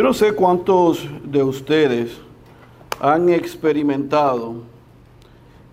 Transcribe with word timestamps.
Yo 0.00 0.04
no 0.04 0.14
sé 0.14 0.32
cuántos 0.32 1.06
de 1.24 1.42
ustedes 1.42 2.16
han 3.00 3.28
experimentado 3.28 4.54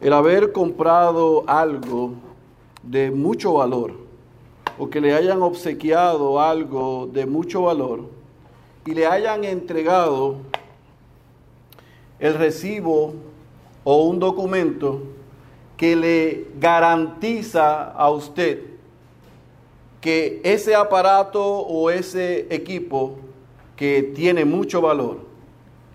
el 0.01 0.11
haber 0.11 0.51
comprado 0.51 1.45
algo 1.47 2.11
de 2.83 3.09
mucho 3.09 3.53
valor 3.53 3.93
o 4.77 4.89
que 4.89 4.99
le 4.99 5.13
hayan 5.13 5.41
obsequiado 5.41 6.41
algo 6.41 7.07
de 7.09 7.25
mucho 7.25 7.61
valor 7.61 8.01
y 8.85 8.95
le 8.95 9.07
hayan 9.07 9.45
entregado 9.45 10.39
el 12.19 12.33
recibo 12.33 13.13
o 13.85 14.03
un 14.03 14.19
documento 14.19 15.03
que 15.77 15.95
le 15.95 16.47
garantiza 16.59 17.93
a 17.93 18.09
usted 18.09 18.59
que 20.01 20.41
ese 20.43 20.75
aparato 20.75 21.41
o 21.41 21.89
ese 21.89 22.53
equipo 22.53 23.19
que 23.77 24.01
tiene 24.03 24.43
mucho 24.43 24.81
valor, 24.81 25.19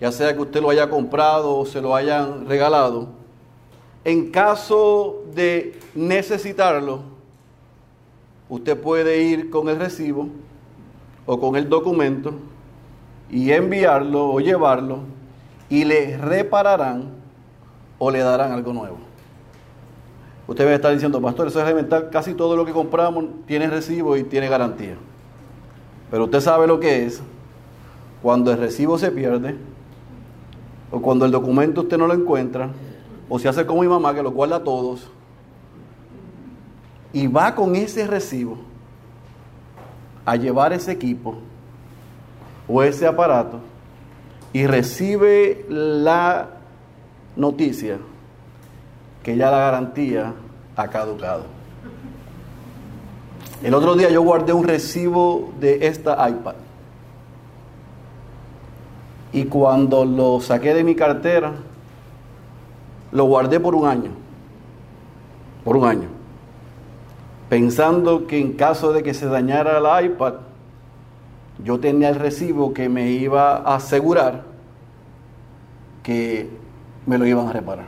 ya 0.00 0.10
sea 0.10 0.32
que 0.32 0.40
usted 0.40 0.62
lo 0.62 0.70
haya 0.70 0.88
comprado 0.88 1.58
o 1.58 1.66
se 1.66 1.82
lo 1.82 1.94
hayan 1.94 2.46
regalado, 2.46 3.08
en 4.04 4.30
caso 4.30 5.24
de 5.34 5.78
necesitarlo, 5.94 7.00
usted 8.48 8.80
puede 8.80 9.22
ir 9.22 9.50
con 9.50 9.68
el 9.68 9.78
recibo 9.78 10.28
o 11.26 11.38
con 11.38 11.56
el 11.56 11.68
documento 11.68 12.34
y 13.30 13.50
enviarlo 13.52 14.30
o 14.30 14.40
llevarlo 14.40 15.00
y 15.68 15.84
le 15.84 16.16
repararán 16.16 17.10
o 17.98 18.10
le 18.10 18.20
darán 18.20 18.52
algo 18.52 18.72
nuevo. 18.72 18.98
Usted 20.46 20.66
va 20.66 20.70
a 20.70 20.74
estar 20.74 20.92
diciendo, 20.92 21.20
pastor, 21.20 21.46
eso 21.48 21.60
es 21.60 21.64
elemental, 21.64 22.10
casi 22.10 22.34
todo 22.34 22.56
lo 22.56 22.64
que 22.64 22.72
compramos 22.72 23.24
tiene 23.46 23.68
recibo 23.68 24.16
y 24.16 24.24
tiene 24.24 24.48
garantía. 24.48 24.96
Pero 26.10 26.24
usted 26.24 26.40
sabe 26.40 26.66
lo 26.66 26.78
que 26.78 27.06
es 27.06 27.22
cuando 28.22 28.52
el 28.52 28.58
recibo 28.58 28.98
se 28.98 29.10
pierde, 29.10 29.56
o 30.90 31.00
cuando 31.00 31.24
el 31.24 31.32
documento 31.32 31.82
usted 31.82 31.98
no 31.98 32.06
lo 32.06 32.14
encuentra, 32.14 32.70
o 33.28 33.38
se 33.38 33.48
hace 33.48 33.66
como 33.66 33.82
mi 33.82 33.88
mamá 33.88 34.14
que 34.14 34.22
lo 34.22 34.30
guarda 34.30 34.62
todos, 34.62 35.08
y 37.12 37.26
va 37.26 37.54
con 37.54 37.76
ese 37.76 38.06
recibo 38.06 38.58
a 40.24 40.36
llevar 40.36 40.72
ese 40.72 40.92
equipo 40.92 41.36
o 42.68 42.82
ese 42.82 43.06
aparato 43.06 43.58
y 44.52 44.66
recibe 44.66 45.66
la 45.68 46.48
noticia 47.36 47.98
que 49.22 49.36
ya 49.36 49.50
la 49.50 49.58
garantía 49.58 50.34
ha 50.76 50.88
caducado. 50.88 51.44
El 53.62 53.74
otro 53.74 53.94
día 53.94 54.10
yo 54.10 54.22
guardé 54.22 54.52
un 54.52 54.64
recibo 54.64 55.52
de 55.60 55.86
esta 55.86 56.28
iPad. 56.28 56.54
Y 59.32 59.44
cuando 59.44 60.04
lo 60.04 60.40
saqué 60.40 60.74
de 60.74 60.84
mi 60.84 60.94
cartera, 60.94 61.52
lo 63.12 63.24
guardé 63.24 63.60
por 63.60 63.74
un 63.74 63.86
año. 63.86 64.10
Por 65.64 65.76
un 65.76 65.84
año. 65.86 66.08
Pensando 67.48 68.26
que 68.26 68.38
en 68.38 68.54
caso 68.54 68.92
de 68.92 69.02
que 69.02 69.14
se 69.14 69.26
dañara 69.26 69.78
el 69.78 70.06
iPad, 70.06 70.34
yo 71.62 71.78
tenía 71.78 72.08
el 72.08 72.16
recibo 72.16 72.72
que 72.72 72.88
me 72.88 73.10
iba 73.10 73.56
a 73.56 73.76
asegurar 73.76 74.44
que 76.02 76.50
me 77.06 77.18
lo 77.18 77.26
iban 77.26 77.48
a 77.48 77.52
reparar. 77.52 77.86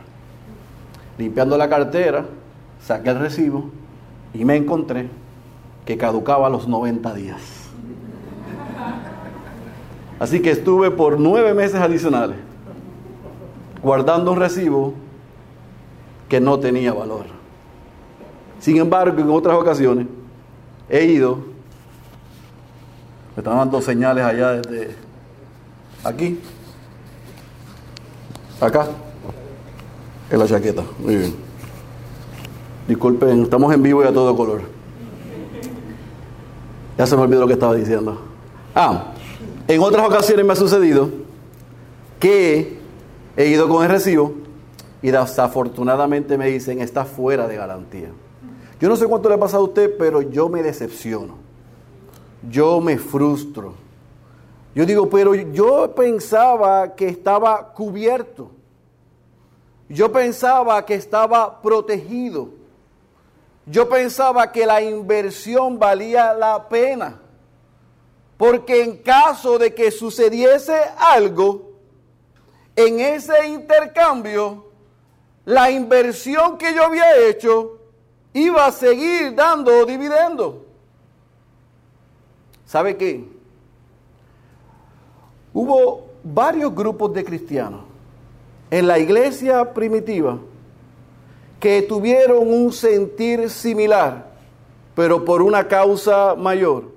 Limpiando 1.19 1.57
la 1.57 1.69
cartera, 1.69 2.25
saqué 2.81 3.11
el 3.11 3.19
recibo 3.19 3.71
y 4.33 4.45
me 4.45 4.57
encontré 4.57 5.09
que 5.85 5.97
caducaba 5.97 6.47
a 6.47 6.51
los 6.51 6.69
90 6.69 7.15
días. 7.15 7.64
Así 10.25 10.41
que 10.41 10.53
estuve 10.53 10.91
por 10.91 11.21
nueve 11.21 11.53
meses 11.53 11.79
adicionales 11.79 12.39
guardando 13.83 14.33
un 14.33 14.39
recibo 14.39 14.95
que 16.31 16.41
no 16.41 16.59
tenía 16.59 16.95
valor. 16.95 17.27
Sin 18.59 18.79
embargo, 18.79 19.21
en 19.21 19.29
otras 19.29 19.55
ocasiones 19.55 20.07
he 20.89 21.05
ido, 21.05 21.41
me 23.37 23.41
están 23.41 23.59
dando 23.59 23.83
señales 23.83 24.25
allá 24.25 24.53
desde 24.53 24.97
aquí, 26.03 26.41
acá, 28.63 28.87
en 30.31 30.39
la 30.39 30.47
chaqueta. 30.47 30.85
Muy 31.01 31.17
bien. 31.17 31.35
Disculpen, 32.89 33.43
estamos 33.43 33.75
en 33.75 33.83
vivo 33.83 34.03
y 34.03 34.07
a 34.07 34.13
todo 34.15 34.35
color. 34.35 34.63
Ya 36.97 37.07
se 37.07 37.15
me 37.15 37.21
olvidó 37.21 37.43
lo 37.43 37.47
que 37.47 37.53
estaba 37.53 37.75
diciendo. 37.75 38.23
Ah, 38.75 39.11
en 39.69 39.81
otras 39.81 40.07
ocasiones 40.07 40.45
me 40.45 40.53
ha 40.53 40.57
sucedido 40.57 41.09
que 42.21 42.79
he 43.37 43.47
ido 43.47 43.69
con 43.69 43.83
el 43.83 43.91
recibo 43.91 44.35
y 45.03 45.11
desafortunadamente 45.11 46.39
me 46.39 46.47
dicen 46.47 46.81
está 46.81 47.05
fuera 47.05 47.47
de 47.47 47.57
garantía. 47.57 48.11
Yo 48.81 48.89
no 48.89 48.97
sé 48.97 49.07
cuánto 49.07 49.29
le 49.29 49.37
ha 49.37 49.39
pasado 49.39 49.65
a 49.65 49.67
usted, 49.67 49.97
pero 49.99 50.23
yo 50.23 50.49
me 50.49 50.63
decepciono. 50.63 51.37
Yo 52.51 52.81
me 52.81 52.99
frustro. 52.99 53.75
Yo 54.75 54.85
digo, 54.85 55.09
pero 55.09 55.35
yo 55.35 55.95
pensaba 55.95 56.95
que 56.95 57.09
estaba 57.09 57.73
cubierto. 57.73 58.51
Yo 59.89 60.11
pensaba 60.11 60.85
que 60.85 60.95
estaba 60.95 61.63
protegido. 61.63 62.49
Yo 63.67 63.89
pensaba 63.89 64.51
que 64.51 64.67
la 64.67 64.83
inversión 64.83 65.79
valía 65.79 66.35
la 66.35 66.69
pena. 66.69 67.21
Porque 68.37 68.83
en 68.83 68.97
caso 68.99 69.59
de 69.59 69.75
que 69.75 69.91
sucediese 69.91 70.77
algo, 70.99 71.73
en 72.77 73.01
ese 73.01 73.47
intercambio, 73.47 74.65
la 75.45 75.71
inversión 75.71 76.59
que 76.59 76.75
yo 76.75 76.85
había 76.85 77.17
hecho 77.29 77.79
iba 78.33 78.67
a 78.67 78.73
seguir 78.73 79.35
dando 79.35 79.85
dividendo. 79.85 80.65
¿Sabe 82.67 82.97
qué? 82.97 83.25
Hubo 85.53 86.07
varios 86.25 86.75
grupos 86.75 87.13
de 87.15 87.25
cristianos 87.25 87.83
en 88.71 88.89
la 88.89 88.99
iglesia 88.99 89.73
primitiva 89.73 90.39
que 91.61 91.83
tuvieron 91.83 92.53
un 92.53 92.73
sentir 92.73 93.49
similar, 93.49 94.33
pero 94.97 95.25
por 95.25 95.41
una 95.43 95.69
causa 95.69 96.35
mayor 96.35 96.94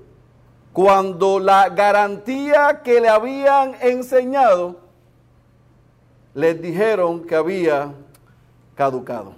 cuando 0.77 1.39
la 1.39 1.69
garantía 1.69 2.81
que 2.83 3.01
le 3.01 3.09
habían 3.09 3.73
enseñado 3.81 4.75
les 6.35 6.61
dijeron 6.61 7.23
que 7.23 7.33
había 7.33 7.95
caducado. 8.75 9.33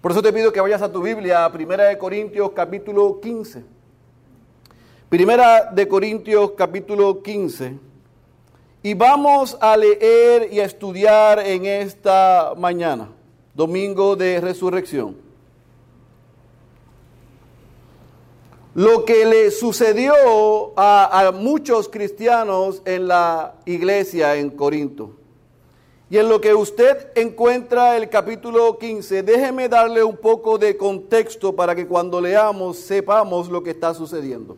Por 0.00 0.10
eso 0.10 0.20
te 0.20 0.32
pido 0.32 0.52
que 0.52 0.60
vayas 0.60 0.82
a 0.82 0.90
tu 0.90 1.00
Biblia, 1.00 1.44
a 1.44 1.52
Primera 1.52 1.84
de 1.84 1.96
Corintios 1.96 2.50
capítulo 2.56 3.20
15. 3.20 3.64
Primera 5.08 5.70
de 5.70 5.86
Corintios 5.86 6.50
capítulo 6.56 7.22
15. 7.22 7.78
Y 8.82 8.94
vamos 8.94 9.56
a 9.60 9.76
leer 9.76 10.52
y 10.52 10.58
a 10.58 10.64
estudiar 10.64 11.38
en 11.38 11.66
esta 11.66 12.52
mañana, 12.56 13.10
domingo 13.54 14.16
de 14.16 14.40
resurrección. 14.40 15.23
Lo 18.74 19.04
que 19.04 19.24
le 19.24 19.50
sucedió 19.52 20.72
a, 20.76 21.32
muchos 21.32 21.88
cristianos 21.88 22.82
en 22.84 23.06
la 23.06 23.54
iglesia 23.66 24.34
en 24.34 24.50
Corinto. 24.50 25.12
Y 26.10 26.18
en 26.18 26.28
lo 26.28 26.40
que 26.40 26.54
usted 26.54 27.08
encuentra 27.14 27.96
el 27.96 28.08
capítulo 28.08 28.78
15, 28.78 29.22
déjeme 29.22 29.68
darle 29.68 30.02
un 30.02 30.16
poco 30.16 30.58
de 30.58 30.76
contexto 30.76 31.54
para 31.54 31.74
que 31.74 31.86
cuando 31.86 32.20
leamos 32.20 32.78
sepamos 32.78 33.48
lo 33.48 33.62
que 33.62 33.70
está 33.70 33.94
sucediendo. 33.94 34.56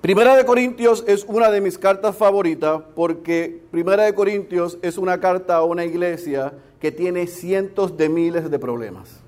Primera 0.00 0.36
de 0.36 0.44
Corintios 0.44 1.04
es 1.06 1.24
una 1.24 1.48
de 1.50 1.60
mis 1.60 1.78
cartas 1.78 2.16
favoritas 2.16 2.82
porque 2.96 3.62
Primera 3.70 4.02
de 4.02 4.14
Corintios 4.14 4.78
es 4.82 4.98
una 4.98 5.20
carta 5.20 5.56
a 5.56 5.62
una 5.64 5.84
iglesia 5.84 6.52
que 6.80 6.90
tiene 6.90 7.28
cientos 7.28 7.96
de 7.96 8.08
miles 8.08 8.50
de 8.50 8.58
problemas. 8.58 9.21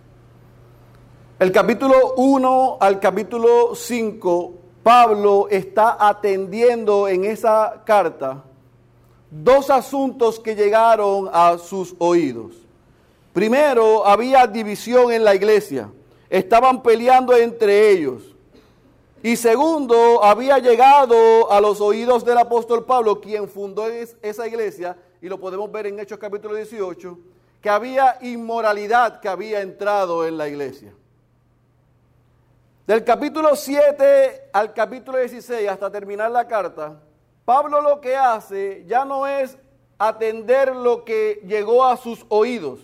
El 1.36 1.50
capítulo 1.50 2.14
1 2.16 2.78
al 2.78 3.00
capítulo 3.00 3.74
5, 3.74 4.54
Pablo 4.84 5.48
está 5.50 5.96
atendiendo 5.98 7.08
en 7.08 7.24
esa 7.24 7.82
carta 7.84 8.44
dos 9.32 9.68
asuntos 9.68 10.38
que 10.38 10.54
llegaron 10.54 11.28
a 11.32 11.58
sus 11.58 11.96
oídos. 11.98 12.52
Primero, 13.32 14.06
había 14.06 14.46
división 14.46 15.10
en 15.10 15.24
la 15.24 15.34
iglesia. 15.34 15.90
Estaban 16.30 16.84
peleando 16.84 17.34
entre 17.36 17.90
ellos. 17.90 18.22
Y 19.20 19.34
segundo, 19.34 20.22
había 20.22 20.60
llegado 20.60 21.50
a 21.50 21.60
los 21.60 21.80
oídos 21.80 22.24
del 22.24 22.38
apóstol 22.38 22.84
Pablo, 22.84 23.20
quien 23.20 23.48
fundó 23.48 23.88
esa 23.88 24.46
iglesia, 24.46 24.96
y 25.20 25.28
lo 25.28 25.40
podemos 25.40 25.70
ver 25.72 25.88
en 25.88 25.98
Hechos 25.98 26.18
capítulo 26.18 26.54
18, 26.54 27.18
que 27.60 27.70
había 27.70 28.18
inmoralidad 28.20 29.18
que 29.18 29.28
había 29.28 29.62
entrado 29.62 30.24
en 30.28 30.38
la 30.38 30.46
iglesia. 30.46 30.94
Del 32.86 33.02
capítulo 33.02 33.56
7 33.56 34.50
al 34.52 34.74
capítulo 34.74 35.16
16, 35.16 35.66
hasta 35.70 35.90
terminar 35.90 36.30
la 36.30 36.46
carta, 36.46 37.00
Pablo 37.46 37.80
lo 37.80 37.98
que 37.98 38.14
hace 38.14 38.84
ya 38.86 39.06
no 39.06 39.26
es 39.26 39.56
atender 39.96 40.76
lo 40.76 41.02
que 41.02 41.40
llegó 41.46 41.86
a 41.86 41.96
sus 41.96 42.26
oídos, 42.28 42.80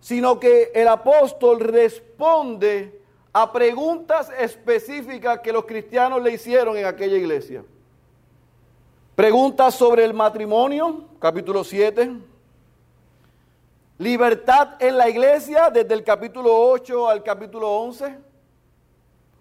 sino 0.00 0.40
que 0.40 0.72
el 0.74 0.88
apóstol 0.88 1.60
responde 1.60 2.98
a 3.34 3.52
preguntas 3.52 4.32
específicas 4.38 5.40
que 5.40 5.52
los 5.52 5.66
cristianos 5.66 6.22
le 6.22 6.32
hicieron 6.32 6.74
en 6.78 6.86
aquella 6.86 7.18
iglesia. 7.18 7.62
Preguntas 9.14 9.74
sobre 9.74 10.06
el 10.06 10.14
matrimonio, 10.14 11.04
capítulo 11.18 11.64
7. 11.64 12.12
Libertad 13.98 14.76
en 14.78 14.96
la 14.96 15.10
iglesia, 15.10 15.68
desde 15.68 15.92
el 15.92 16.02
capítulo 16.02 16.56
8 16.56 17.10
al 17.10 17.22
capítulo 17.22 17.70
11. 17.70 18.25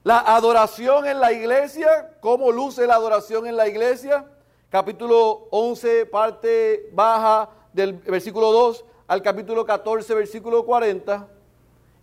La 0.05 0.19
adoración 0.19 1.07
en 1.07 1.19
la 1.19 1.33
iglesia, 1.33 2.11
cómo 2.19 2.51
luce 2.51 2.85
la 2.85 2.93
adoración 2.93 3.47
en 3.47 3.57
la 3.57 3.67
iglesia. 3.67 4.23
Capítulo 4.69 5.47
11, 5.49 6.05
parte 6.05 6.91
baja 6.93 7.49
del 7.73 7.93
versículo 7.93 8.51
2 8.51 8.85
al 9.07 9.23
capítulo 9.23 9.65
14, 9.65 10.13
versículo 10.13 10.63
40. 10.63 11.27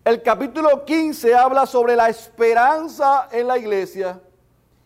El 0.04 0.20
capítulo 0.20 0.84
15 0.84 1.32
habla 1.32 1.64
sobre 1.64 1.94
la 1.94 2.08
esperanza 2.08 3.28
en 3.30 3.46
la 3.46 3.56
iglesia. 3.56 4.20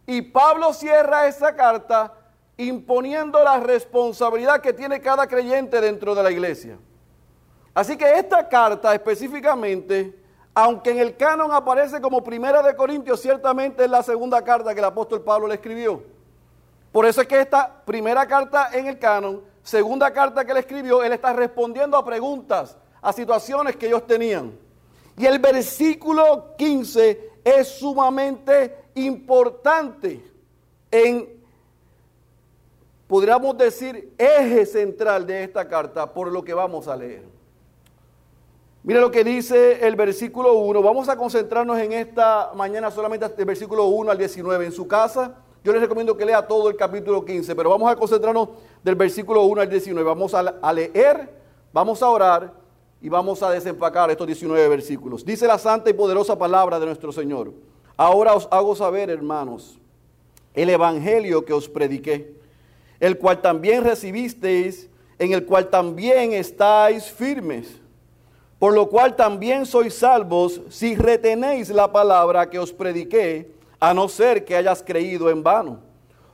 Y 0.06 0.20
Pablo 0.20 0.74
cierra 0.74 1.26
esa 1.26 1.56
carta 1.56 2.12
imponiendo 2.58 3.42
la 3.42 3.60
responsabilidad 3.60 4.60
que 4.60 4.74
tiene 4.74 5.00
cada 5.00 5.26
creyente 5.26 5.80
dentro 5.80 6.14
de 6.14 6.22
la 6.22 6.30
iglesia. 6.30 6.76
Así 7.72 7.96
que 7.96 8.18
esta 8.18 8.46
carta 8.46 8.94
específicamente, 8.94 10.25
aunque 10.58 10.90
en 10.90 11.00
el 11.00 11.18
canon 11.18 11.52
aparece 11.52 12.00
como 12.00 12.24
primera 12.24 12.62
de 12.62 12.74
Corintios, 12.74 13.20
ciertamente 13.20 13.84
es 13.84 13.90
la 13.90 14.02
segunda 14.02 14.42
carta 14.42 14.72
que 14.72 14.80
el 14.80 14.86
apóstol 14.86 15.20
Pablo 15.20 15.46
le 15.46 15.56
escribió. 15.56 16.02
Por 16.90 17.04
eso 17.04 17.20
es 17.20 17.28
que 17.28 17.38
esta 17.38 17.82
primera 17.84 18.26
carta 18.26 18.70
en 18.72 18.86
el 18.86 18.98
canon, 18.98 19.42
segunda 19.62 20.10
carta 20.14 20.46
que 20.46 20.54
le 20.54 20.60
escribió, 20.60 21.04
él 21.04 21.12
está 21.12 21.34
respondiendo 21.34 21.94
a 21.94 22.04
preguntas, 22.06 22.74
a 23.02 23.12
situaciones 23.12 23.76
que 23.76 23.88
ellos 23.88 24.06
tenían. 24.06 24.58
Y 25.18 25.26
el 25.26 25.38
versículo 25.40 26.54
15 26.56 27.32
es 27.44 27.68
sumamente 27.68 28.78
importante 28.94 30.24
en 30.90 31.36
podríamos 33.06 33.58
decir, 33.58 34.14
eje 34.16 34.64
central 34.64 35.26
de 35.26 35.44
esta 35.44 35.68
carta 35.68 36.10
por 36.10 36.32
lo 36.32 36.42
que 36.42 36.54
vamos 36.54 36.88
a 36.88 36.96
leer. 36.96 37.36
Mire 38.86 39.00
lo 39.00 39.10
que 39.10 39.24
dice 39.24 39.84
el 39.84 39.96
versículo 39.96 40.54
1. 40.54 40.80
Vamos 40.80 41.08
a 41.08 41.16
concentrarnos 41.16 41.76
en 41.80 41.92
esta 41.92 42.52
mañana 42.54 42.88
solamente 42.88 43.28
del 43.28 43.44
versículo 43.44 43.86
1 43.86 44.12
al 44.12 44.16
19. 44.16 44.66
En 44.66 44.70
su 44.70 44.86
casa, 44.86 45.34
yo 45.64 45.72
les 45.72 45.82
recomiendo 45.82 46.16
que 46.16 46.24
lea 46.24 46.46
todo 46.46 46.70
el 46.70 46.76
capítulo 46.76 47.24
15, 47.24 47.56
pero 47.56 47.68
vamos 47.68 47.90
a 47.90 47.96
concentrarnos 47.96 48.50
del 48.84 48.94
versículo 48.94 49.42
1 49.42 49.62
al 49.62 49.68
19. 49.68 50.08
Vamos 50.08 50.34
a, 50.34 50.38
a 50.38 50.72
leer, 50.72 51.28
vamos 51.72 52.00
a 52.00 52.08
orar 52.08 52.52
y 53.02 53.08
vamos 53.08 53.42
a 53.42 53.50
desempacar 53.50 54.08
estos 54.12 54.28
19 54.28 54.68
versículos. 54.68 55.24
Dice 55.24 55.48
la 55.48 55.58
santa 55.58 55.90
y 55.90 55.92
poderosa 55.92 56.38
palabra 56.38 56.78
de 56.78 56.86
nuestro 56.86 57.10
Señor. 57.10 57.52
Ahora 57.96 58.34
os 58.34 58.46
hago 58.52 58.76
saber, 58.76 59.10
hermanos, 59.10 59.80
el 60.54 60.70
evangelio 60.70 61.44
que 61.44 61.52
os 61.52 61.68
prediqué 61.68 62.36
el 63.00 63.18
cual 63.18 63.42
también 63.42 63.84
recibisteis, 63.84 64.88
en 65.18 65.32
el 65.32 65.44
cual 65.44 65.70
también 65.70 66.32
estáis 66.32 67.10
firmes. 67.10 67.80
Por 68.58 68.72
lo 68.72 68.88
cual 68.88 69.16
también 69.16 69.66
sois 69.66 69.94
salvos 69.94 70.62
si 70.70 70.96
retenéis 70.96 71.68
la 71.68 71.92
palabra 71.92 72.48
que 72.48 72.58
os 72.58 72.72
prediqué, 72.72 73.54
a 73.78 73.92
no 73.92 74.08
ser 74.08 74.44
que 74.44 74.56
hayas 74.56 74.82
creído 74.82 75.28
en 75.28 75.42
vano. 75.42 75.80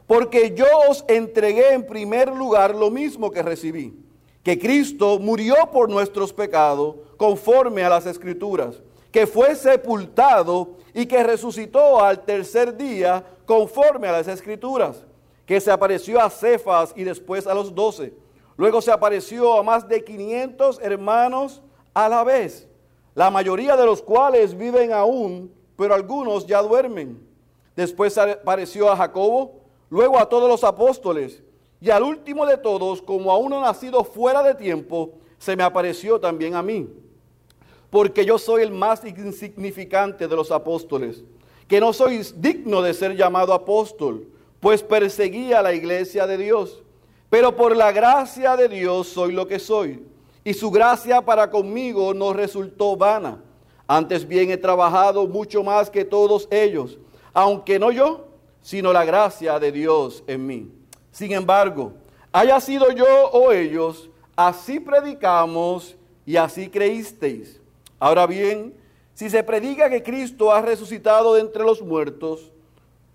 Porque 0.07 0.55
yo 0.55 0.67
os 0.89 1.05
entregué 1.09 1.73
en 1.73 1.87
primer 1.87 2.29
lugar 2.35 2.75
lo 2.75 2.91
mismo 2.91 3.31
que 3.31 3.43
recibí, 3.43 3.97
que 4.43 4.59
Cristo 4.59 5.19
murió 5.19 5.55
por 5.73 5.89
nuestros 5.89 6.33
pecados 6.33 6.97
conforme 7.17 7.83
a 7.83 7.89
las 7.89 8.07
escrituras, 8.07 8.83
que 9.11 9.27
fue 9.27 9.55
sepultado 9.55 10.77
y 10.95 11.07
que 11.07 11.23
resucitó 11.23 12.03
al 12.03 12.25
tercer 12.25 12.77
día 12.77 13.25
conforme 13.47 14.09
a 14.09 14.13
las 14.13 14.29
escrituras 14.29 15.05
que 15.47 15.61
se 15.61 15.71
apareció 15.71 16.21
a 16.21 16.31
Cefas 16.31 16.93
y 16.97 17.05
después 17.05 17.47
a 17.47 17.55
los 17.55 17.75
doce. 17.75 18.15
Luego 18.57 18.81
se 18.81 18.93
apareció 18.93 19.59
a 19.59 19.63
más 19.63 19.89
de 19.89 20.05
500 20.05 20.81
hermanos 20.81 21.63
a 21.95 22.09
la 22.09 22.25
vez, 22.25 22.69
la 23.15 23.31
mayoría 23.31 23.77
de 23.77 23.87
los 23.87 24.03
cuales 24.03 24.57
viven 24.57 24.93
aún, 24.93 25.53
pero 25.77 25.95
algunos 25.95 26.47
ya 26.47 26.63
duermen. 26.63 27.21
Después 27.77 28.17
apareció 28.19 28.91
a 28.91 28.97
Jacobo, 28.97 29.61
luego 29.91 30.19
a 30.19 30.29
todos 30.29 30.49
los 30.49 30.65
apóstoles, 30.65 31.43
y 31.81 31.91
al 31.91 32.03
último 32.03 32.47
de 32.47 32.57
todos, 32.57 33.03
como 33.03 33.33
a 33.33 33.39
uno 33.39 33.61
nacido 33.61 34.05
fuera 34.05 34.43
de 34.43 34.55
tiempo, 34.55 35.15
se 35.39 35.57
me 35.57 35.63
apareció 35.63 36.21
también 36.21 36.55
a 36.55 36.63
mí. 36.63 36.89
Porque 37.91 38.25
yo 38.25 38.39
soy 38.39 38.63
el 38.63 38.71
más 38.71 39.05
insignificante 39.05 40.29
de 40.29 40.37
los 40.37 40.51
apóstoles, 40.51 41.25
que 41.67 41.81
no 41.81 41.93
soy 41.93 42.23
digno 42.37 42.83
de 42.83 42.95
ser 42.95 43.17
llamado 43.17 43.53
apóstol 43.53 44.29
pues 44.63 44.81
perseguía 44.81 45.61
la 45.61 45.75
iglesia 45.75 46.25
de 46.25 46.39
Dios. 46.39 46.85
Pero 47.29 47.57
por 47.57 47.77
la 47.77 47.91
gracia 47.91 48.57
de 48.57 48.69
Dios 48.69 49.09
soy 49.09 49.33
lo 49.33 49.49
que 49.49 49.59
soy. 49.59 50.07
Y 50.45 50.55
su 50.55 50.71
gracia 50.71 51.23
para 51.23 51.51
conmigo 51.51 52.13
no 52.15 52.33
resultó 52.33 52.97
vana. 52.97 53.43
Antes 53.87 54.27
bien 54.27 54.51
he 54.51 54.57
trabajado 54.57 55.27
mucho 55.27 55.63
más 55.63 55.91
que 55.91 56.05
todos 56.05 56.49
ellos, 56.51 56.99
aunque 57.33 57.79
no 57.79 57.91
yo, 57.91 58.27
sino 58.61 58.93
la 58.93 59.05
gracia 59.05 59.59
de 59.59 59.71
Dios 59.71 60.25
en 60.27 60.47
mí. 60.47 60.71
Sin 61.11 61.33
embargo, 61.33 61.93
haya 62.33 62.59
sido 62.61 62.91
yo 62.91 63.31
o 63.33 63.53
ellos, 63.53 64.09
así 64.35 64.81
predicamos 64.81 65.97
y 66.25 66.37
así 66.37 66.69
creísteis. 66.69 67.61
Ahora 67.99 68.27
bien, 68.27 68.75
si 69.15 69.29
se 69.29 69.43
predica 69.43 69.91
que 69.91 70.03
Cristo 70.03 70.53
ha 70.53 70.63
resucitado 70.63 71.35
de 71.35 71.43
entre 71.43 71.65
los 71.65 71.83
muertos, 71.83 72.53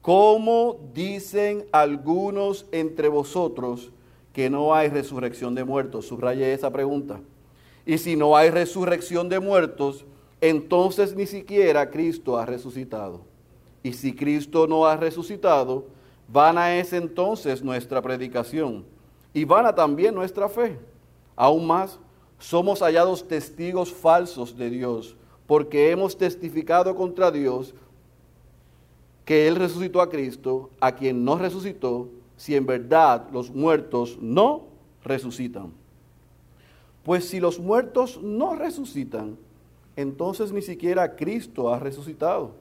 ¿Cómo 0.07 0.79
dicen 0.93 1.67
algunos 1.73 2.65
entre 2.71 3.09
vosotros 3.09 3.91
que 4.37 4.51
no 4.51 4.75
hay 4.75 4.89
resurrección 4.89 5.55
de 5.55 5.63
muertos? 5.63 6.05
Subraye 6.05 6.53
esa 6.53 6.69
pregunta. 6.69 7.19
Y 7.87 7.97
si 7.97 8.15
no 8.15 8.37
hay 8.37 8.51
resurrección 8.51 9.29
de 9.29 9.39
muertos, 9.39 10.05
entonces 10.41 11.15
ni 11.15 11.25
siquiera 11.25 11.89
Cristo 11.89 12.37
ha 12.37 12.45
resucitado. 12.45 13.21
Y 13.81 13.93
si 13.93 14.13
Cristo 14.13 14.67
no 14.67 14.85
ha 14.85 14.95
resucitado, 14.95 15.87
vana 16.27 16.77
es 16.77 16.93
entonces 16.93 17.63
nuestra 17.63 17.99
predicación 17.99 18.85
y 19.33 19.43
vana 19.43 19.73
también 19.73 20.13
nuestra 20.13 20.47
fe. 20.47 20.77
Aún 21.35 21.65
más, 21.65 21.97
somos 22.37 22.81
hallados 22.83 23.27
testigos 23.27 23.91
falsos 23.91 24.55
de 24.55 24.69
Dios, 24.69 25.15
porque 25.47 25.89
hemos 25.89 26.15
testificado 26.15 26.95
contra 26.95 27.31
Dios 27.31 27.73
que 29.25 29.47
Él 29.47 29.55
resucitó 29.55 29.99
a 29.99 30.11
Cristo, 30.11 30.69
a 30.79 30.91
quien 30.91 31.25
no 31.25 31.39
resucitó, 31.39 32.09
si 32.37 32.55
en 32.55 32.65
verdad 32.65 33.27
los 33.33 33.51
muertos 33.51 34.17
no 34.21 34.63
resucitan. 35.03 35.73
Pues 37.03 37.27
si 37.27 37.41
los 37.41 37.59
muertos 37.59 38.21
no 38.23 38.55
resucitan, 38.55 39.37
entonces 39.97 40.53
ni 40.53 40.61
siquiera 40.61 41.15
Cristo 41.15 41.73
ha 41.73 41.79
resucitado. 41.79 42.51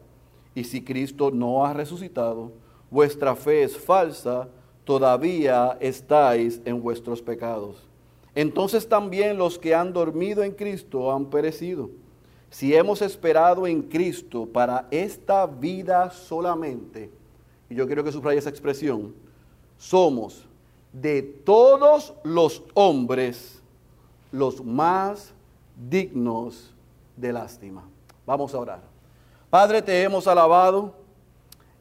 Y 0.55 0.65
si 0.65 0.83
Cristo 0.83 1.31
no 1.31 1.65
ha 1.65 1.73
resucitado, 1.73 2.51
vuestra 2.91 3.37
fe 3.37 3.63
es 3.63 3.77
falsa, 3.77 4.49
todavía 4.85 5.77
estáis 5.81 6.61
en 6.65 6.83
vuestros 6.83 7.23
pecados. 7.23 7.87
Entonces 8.35 8.89
también 8.89 9.39
los 9.39 9.59
que 9.59 9.75
han 9.75 9.93
dormido 9.93 10.43
en 10.43 10.51
Cristo 10.51 11.13
han 11.13 11.27
perecido 11.27 11.91
si 12.51 12.75
hemos 12.75 13.03
esperado 13.03 13.67
en 13.67 13.83
Cristo 13.83 14.47
para 14.47 14.87
esta 14.91 15.47
vida 15.47 16.11
solamente, 16.11 17.11
y 17.69 17.75
yo 17.75 17.87
quiero 17.87 18.05
que 18.05 18.13
subraye 18.13 18.39
esa 18.39 18.51
expresión, 18.51 19.15
somos 19.79 20.47
de 20.93 21.23
todos 21.23 22.15
los 22.23 22.63
hombres 22.75 23.61
los 24.33 24.65
más 24.65 25.33
dignos 25.89 26.73
de 27.17 27.33
lástima. 27.33 27.85
Vamos 28.27 28.55
a 28.55 28.59
orar. 28.59 28.81
Padre, 29.51 29.83
te 29.83 30.03
hemos 30.03 30.27
alabado, 30.27 30.95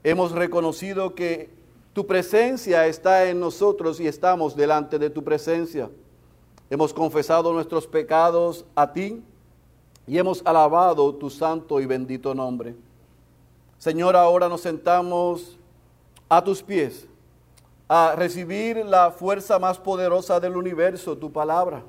hemos 0.03 0.31
reconocido 0.31 1.15
que 1.15 1.49
tu 1.93 2.05
presencia 2.05 2.85
está 2.87 3.29
en 3.29 3.39
nosotros 3.39 3.99
y 3.99 4.07
estamos 4.07 4.55
delante 4.55 4.99
de 4.99 5.09
tu 5.09 5.23
presencia. 5.23 5.89
Hemos 6.69 6.93
confesado 6.93 7.53
nuestros 7.53 7.87
pecados 7.87 8.65
a 8.75 8.91
ti 8.91 9.23
y 10.05 10.17
hemos 10.17 10.41
alabado 10.45 11.15
tu 11.15 11.29
santo 11.29 11.79
y 11.79 11.85
bendito 11.85 12.35
nombre. 12.35 12.75
Señor, 13.77 14.15
ahora 14.15 14.49
nos 14.49 14.61
sentamos 14.61 15.57
a 16.27 16.43
tus 16.43 16.61
pies 16.61 17.07
a 17.87 18.15
recibir 18.15 18.77
la 18.85 19.11
fuerza 19.11 19.59
más 19.59 19.77
poderosa 19.77 20.39
del 20.39 20.57
universo, 20.57 21.17
tu 21.17 21.31
palabra. 21.31 21.83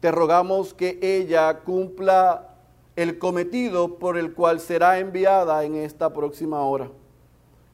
Te 0.00 0.10
rogamos 0.10 0.72
que 0.72 0.98
ella 1.02 1.60
cumpla 1.60 2.48
el 2.96 3.18
cometido 3.18 3.98
por 3.98 4.16
el 4.16 4.34
cual 4.34 4.60
será 4.60 4.98
enviada 4.98 5.64
en 5.64 5.76
esta 5.76 6.12
próxima 6.12 6.62
hora. 6.62 6.90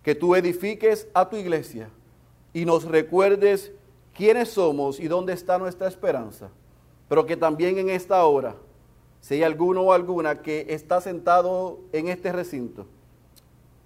Que 0.03 0.15
tú 0.15 0.35
edifiques 0.35 1.09
a 1.15 1.29
tu 1.29 1.37
iglesia 1.37 1.91
y 2.53 2.65
nos 2.65 2.85
recuerdes 2.85 3.73
quiénes 4.15 4.51
somos 4.51 4.99
y 4.99 5.07
dónde 5.07 5.33
está 5.33 5.59
nuestra 5.59 5.87
esperanza, 5.87 6.51
pero 7.09 7.25
que 7.25 7.37
también 7.37 7.79
en 7.79 7.91
esta 7.91 8.25
hora, 8.25 8.57
si 9.21 9.35
hay 9.35 9.43
alguno 9.43 9.83
o 9.83 9.93
alguna 9.93 10.43
que 10.43 10.67
está 10.71 11.01
sentado 11.01 11.79
en 11.93 12.09
este 12.09 12.33
recinto 12.33 12.87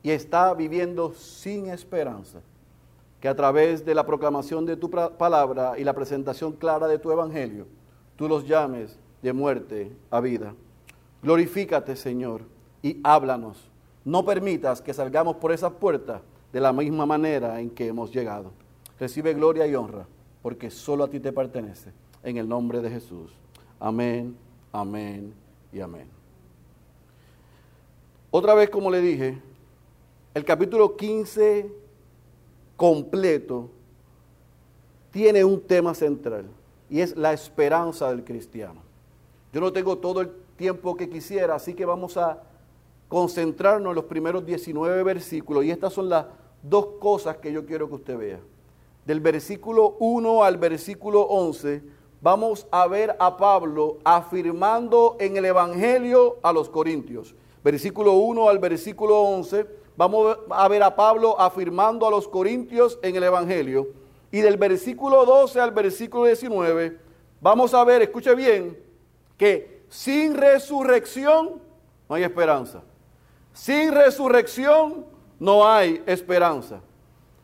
y 0.03 0.11
está 0.11 0.55
viviendo 0.55 1.13
sin 1.13 1.69
esperanza, 1.69 2.41
que 3.23 3.29
a 3.29 3.37
través 3.37 3.85
de 3.85 3.95
la 3.95 4.05
proclamación 4.05 4.67
de 4.67 4.76
tu 4.76 4.91
palabra 4.91 5.79
y 5.79 5.85
la 5.85 5.95
presentación 5.95 6.55
clara 6.55 6.88
de 6.88 6.99
tu 6.99 7.12
evangelio, 7.12 7.69
tú 8.17 8.29
los 8.29 8.45
llames 8.45 8.99
de 9.23 9.33
muerte 9.33 9.93
a 10.11 10.21
vida. 10.21 10.57
Glorifícate, 11.23 11.95
Señor, 11.95 12.43
y 12.83 12.99
háblanos. 13.05 13.71
No 14.05 14.25
permitas 14.25 14.83
que 14.83 14.93
salgamos 14.93 15.37
por 15.37 15.52
esas 15.52 15.71
puertas 15.75 16.21
de 16.52 16.59
la 16.59 16.73
misma 16.73 17.07
manera 17.07 17.61
en 17.61 17.71
que 17.71 17.87
hemos 17.87 18.12
llegado. 18.12 18.50
Recibe 18.99 19.35
gloria 19.35 19.69
y 19.69 19.76
honra, 19.76 20.05
porque 20.43 20.69
solo 20.69 21.05
a 21.05 21.09
ti 21.09 21.21
te 21.21 21.33
pertenece. 21.33 21.93
En 22.25 22.38
el 22.38 22.49
nombre 22.49 22.81
de 22.81 22.91
Jesús. 22.91 23.31
Amén, 23.79 24.37
amén 24.73 25.33
y 25.73 25.79
amén. 25.79 26.09
Otra 28.33 28.55
vez, 28.55 28.69
como 28.69 28.91
le 28.91 29.00
dije, 29.00 29.41
el 30.35 30.45
capítulo 30.45 30.97
15 30.97 31.82
completo 32.76 33.71
tiene 35.11 35.45
un 35.45 35.61
tema 35.61 35.95
central 35.95 36.47
y 36.91 37.00
es 37.00 37.17
la 37.17 37.33
esperanza 37.33 38.09
del 38.11 38.25
cristiano. 38.25 38.81
Yo 39.52 39.61
no 39.61 39.73
tengo 39.73 39.99
todo 39.99 40.21
el 40.23 40.31
tiempo 40.57 40.97
que 40.97 41.09
quisiera, 41.09 41.55
así 41.55 41.75
que 41.75 41.85
vamos 41.85 42.17
a 42.17 42.43
concentrarnos 43.09 43.91
en 43.91 43.95
los 43.95 44.05
primeros 44.05 44.45
19 44.45 45.02
versículos 45.02 45.64
y 45.64 45.71
estas 45.71 45.93
son 45.93 46.09
las 46.09 46.26
dos 46.62 46.87
cosas 46.99 47.37
que 47.37 47.52
yo 47.52 47.67
quiero 47.67 47.88
que 47.88 47.95
usted 47.95 48.17
vea. 48.17 48.41
Del 49.05 49.21
versículo 49.21 49.97
1 49.99 50.45
al 50.45 50.57
versículo 50.57 51.23
11 51.23 51.83
vamos 52.23 52.67
a 52.71 52.87
ver 52.87 53.17
a 53.19 53.37
Pablo 53.37 53.99
afirmando 54.05 55.17
en 55.19 55.37
el 55.37 55.45
Evangelio 55.45 56.38
a 56.43 56.52
los 56.52 56.71
Corintios. 56.71 57.35
Versículo 57.62 58.14
1 58.14 58.49
al 58.49 58.59
versículo 58.59 59.21
11 59.23 59.82
Vamos 59.97 60.39
a 60.51 60.69
ver 60.69 60.83
a 60.83 60.95
Pablo 60.95 61.39
afirmando 61.39 62.07
a 62.07 62.11
los 62.11 62.27
corintios 62.27 62.99
en 63.03 63.17
el 63.17 63.25
Evangelio. 63.25 63.89
Y 64.31 64.41
del 64.41 64.57
versículo 64.57 65.25
12 65.27 65.61
al 65.61 65.73
versículo 65.73 66.25
19, 66.25 66.99
vamos 67.41 67.75
a 67.75 67.85
ver, 67.85 68.03
escuche 68.03 68.35
bien, 68.35 68.79
que 69.37 69.83
sin 69.89 70.35
resurrección 70.35 71.61
no 72.09 72.15
hay 72.15 72.23
esperanza. 72.23 72.83
Sin 73.53 73.93
resurrección 73.93 75.05
no 75.39 75.69
hay 75.69 76.03
esperanza. 76.07 76.81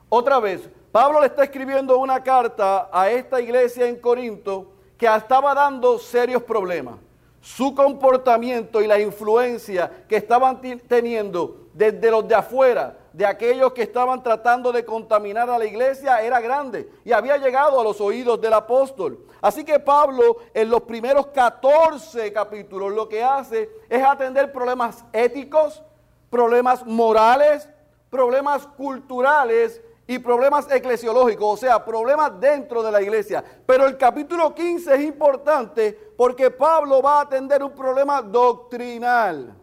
Otra 0.09 0.41
vez, 0.41 0.71
Pablo 0.91 1.21
le 1.21 1.27
está 1.27 1.45
escribiendo 1.45 1.99
una 1.99 2.23
carta 2.23 2.89
a 2.91 3.11
esta 3.11 3.41
iglesia 3.41 3.87
en 3.87 3.97
Corinto 3.97 4.73
que 4.97 5.07
estaba 5.07 5.55
dando 5.55 5.99
serios 5.99 6.43
problemas. 6.43 6.97
Su 7.43 7.75
comportamiento 7.75 8.81
y 8.81 8.87
la 8.87 8.99
influencia 8.99 10.05
que 10.09 10.17
estaban 10.17 10.61
teniendo 10.89 11.68
desde 11.79 12.11
los 12.11 12.27
de 12.27 12.35
afuera, 12.35 12.99
de 13.13 13.25
aquellos 13.25 13.73
que 13.73 13.83
estaban 13.83 14.21
tratando 14.21 14.73
de 14.73 14.85
contaminar 14.85 15.49
a 15.49 15.57
la 15.57 15.65
iglesia, 15.65 16.21
era 16.23 16.41
grande 16.41 16.91
y 17.05 17.13
había 17.13 17.37
llegado 17.37 17.81
a 17.81 17.85
los 17.85 18.01
oídos 18.01 18.41
del 18.41 18.53
apóstol. 18.53 19.25
Así 19.41 19.63
que 19.63 19.79
Pablo 19.79 20.39
en 20.53 20.71
los 20.71 20.83
primeros 20.83 21.29
14 21.29 22.33
capítulos 22.33 22.93
lo 22.93 23.09
que 23.09 23.23
hace 23.23 23.71
es 23.89 24.05
atender 24.05 24.51
problemas 24.51 25.05
éticos, 25.13 25.81
problemas 26.29 26.85
morales, 26.85 27.69
problemas 28.11 28.67
culturales 28.67 29.81
y 30.09 30.19
problemas 30.19 30.69
eclesiológicos, 30.69 31.55
o 31.55 31.57
sea, 31.57 31.85
problemas 31.85 32.41
dentro 32.41 32.83
de 32.83 32.91
la 32.91 33.01
iglesia. 33.01 33.45
Pero 33.65 33.87
el 33.87 33.97
capítulo 33.97 34.53
15 34.53 34.97
es 34.97 35.01
importante 35.03 35.97
porque 36.17 36.51
Pablo 36.51 37.01
va 37.01 37.19
a 37.19 37.23
atender 37.23 37.63
un 37.63 37.71
problema 37.71 38.21
doctrinal 38.21 39.55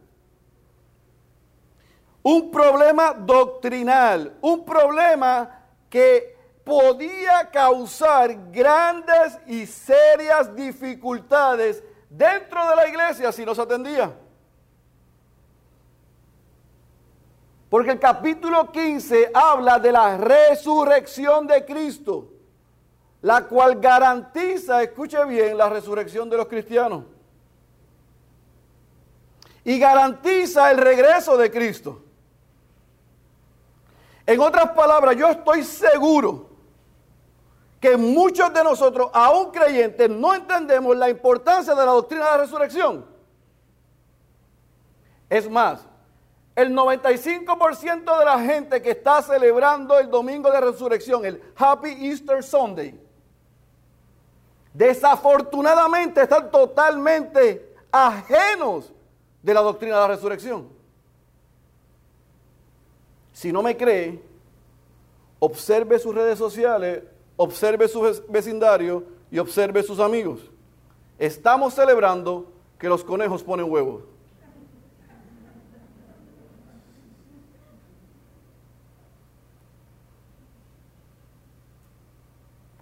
un 2.25 2.49
problema 2.49 3.13
doctrinal, 3.13 4.35
un 4.41 4.65
problema 4.65 5.59
que 5.87 6.35
podía 6.63 7.51
causar 7.51 8.51
grandes 8.51 9.37
y 9.45 9.67
serias 9.67 10.55
dificultades 10.55 11.83
dentro 12.09 12.67
de 12.67 12.75
la 12.77 12.87
iglesia 12.87 13.31
si 13.31 13.45
no 13.45 13.53
se 13.53 13.61
atendía. 13.61 14.11
Porque 17.69 17.91
el 17.91 17.99
capítulo 17.99 18.71
15 18.71 19.29
habla 19.31 19.77
de 19.77 19.91
la 19.91 20.17
resurrección 20.17 21.45
de 21.45 21.63
Cristo, 21.63 22.29
la 23.21 23.43
cual 23.43 23.79
garantiza, 23.79 24.81
escuche 24.81 25.23
bien, 25.25 25.59
la 25.59 25.69
resurrección 25.69 26.27
de 26.27 26.37
los 26.37 26.47
cristianos. 26.47 27.03
Y 29.63 29.77
garantiza 29.77 30.71
el 30.71 30.79
regreso 30.79 31.37
de 31.37 31.51
Cristo. 31.51 32.01
En 34.25 34.39
otras 34.39 34.71
palabras, 34.71 35.15
yo 35.15 35.29
estoy 35.29 35.63
seguro 35.63 36.49
que 37.79 37.95
muchos 37.97 38.51
de 38.53 38.63
nosotros, 38.63 39.11
aún 39.13 39.51
creyentes, 39.51 40.09
no 40.09 40.33
entendemos 40.33 40.95
la 40.97 41.09
importancia 41.09 41.75
de 41.75 41.85
la 41.85 41.91
doctrina 41.91 42.25
de 42.25 42.31
la 42.31 42.37
resurrección. 42.37 43.05
Es 45.29 45.49
más, 45.49 45.85
el 46.55 46.73
95% 46.73 48.19
de 48.19 48.25
la 48.25 48.39
gente 48.39 48.81
que 48.81 48.91
está 48.91 49.21
celebrando 49.21 49.99
el 49.99 50.09
domingo 50.09 50.49
de 50.49 50.61
resurrección, 50.61 51.25
el 51.25 51.43
Happy 51.55 51.89
Easter 52.07 52.41
Sunday, 52.41 52.99
desafortunadamente 54.73 56.21
están 56.21 56.49
totalmente 56.49 57.75
ajenos 57.91 58.91
de 59.43 59.53
la 59.53 59.61
doctrina 59.61 59.95
de 59.95 60.01
la 60.01 60.07
resurrección. 60.07 60.69
Si 63.35 63.51
no 63.51 63.61
me 63.61 63.75
cree, 63.75 64.17
observe 65.39 65.99
sus 65.99 66.15
redes 66.15 66.39
sociales, 66.39 67.03
observe 67.35 67.85
su 67.89 68.01
vecindario 68.29 69.03
y 69.29 69.39
observe 69.39 69.83
sus 69.83 69.99
amigos. 69.99 70.39
Estamos 71.19 71.73
celebrando 71.73 72.49
que 72.79 72.87
los 72.87 73.03
conejos 73.03 73.43
ponen 73.43 73.69
huevos. 73.69 74.03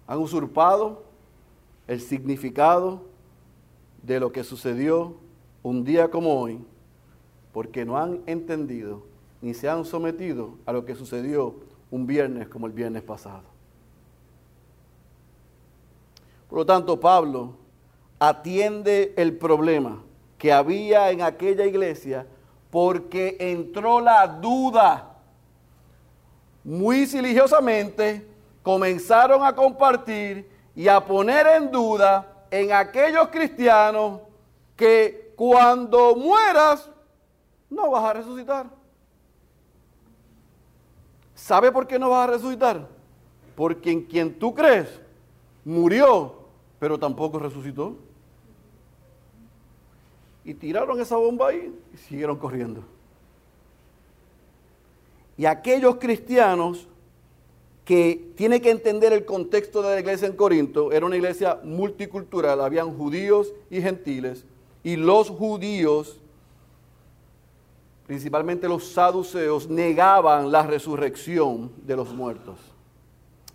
Han 0.06 0.18
usurpado 0.18 1.02
el 1.88 2.00
significado 2.00 3.02
de 4.04 4.20
lo 4.20 4.30
que 4.30 4.44
sucedió 4.44 5.16
un 5.64 5.82
día 5.82 6.12
como 6.12 6.40
hoy 6.40 6.64
porque 7.52 7.84
no 7.84 7.98
han 7.98 8.22
entendido 8.26 9.13
ni 9.44 9.52
se 9.52 9.68
han 9.68 9.84
sometido 9.84 10.54
a 10.64 10.72
lo 10.72 10.86
que 10.86 10.94
sucedió 10.94 11.56
un 11.90 12.06
viernes 12.06 12.48
como 12.48 12.66
el 12.66 12.72
viernes 12.72 13.02
pasado. 13.02 13.42
Por 16.48 16.60
lo 16.60 16.64
tanto, 16.64 16.98
Pablo 16.98 17.54
atiende 18.18 19.12
el 19.18 19.36
problema 19.36 20.02
que 20.38 20.50
había 20.50 21.10
en 21.10 21.20
aquella 21.20 21.66
iglesia 21.66 22.26
porque 22.70 23.36
entró 23.38 24.00
la 24.00 24.26
duda. 24.26 25.14
Muy 26.64 27.04
siligiosamente 27.04 28.26
comenzaron 28.62 29.44
a 29.44 29.54
compartir 29.54 30.50
y 30.74 30.88
a 30.88 31.04
poner 31.04 31.46
en 31.48 31.70
duda 31.70 32.46
en 32.50 32.72
aquellos 32.72 33.28
cristianos 33.28 34.22
que 34.74 35.34
cuando 35.36 36.16
mueras 36.16 36.90
no 37.68 37.90
vas 37.90 38.04
a 38.04 38.12
resucitar. 38.14 38.83
¿Sabe 41.44 41.70
por 41.70 41.86
qué 41.86 41.98
no 41.98 42.08
vas 42.08 42.26
a 42.26 42.32
resucitar? 42.32 42.88
Porque 43.54 43.90
en 43.90 44.04
quien 44.04 44.32
tú 44.38 44.54
crees 44.54 44.88
murió, 45.62 46.36
pero 46.78 46.98
tampoco 46.98 47.38
resucitó. 47.38 47.96
Y 50.42 50.54
tiraron 50.54 50.98
esa 50.98 51.18
bomba 51.18 51.48
ahí 51.48 51.70
y 51.92 51.96
siguieron 51.98 52.38
corriendo. 52.38 52.82
Y 55.36 55.44
aquellos 55.44 55.96
cristianos 55.96 56.88
que 57.84 58.32
tienen 58.36 58.62
que 58.62 58.70
entender 58.70 59.12
el 59.12 59.26
contexto 59.26 59.82
de 59.82 59.96
la 59.96 60.00
iglesia 60.00 60.26
en 60.26 60.36
Corinto, 60.36 60.92
era 60.92 61.04
una 61.04 61.16
iglesia 61.16 61.60
multicultural, 61.62 62.62
habían 62.62 62.96
judíos 62.96 63.52
y 63.68 63.82
gentiles, 63.82 64.46
y 64.82 64.96
los 64.96 65.28
judíos 65.28 66.22
principalmente 68.06 68.68
los 68.68 68.84
saduceos, 68.84 69.68
negaban 69.68 70.52
la 70.52 70.62
resurrección 70.62 71.72
de 71.84 71.96
los 71.96 72.12
muertos. 72.12 72.58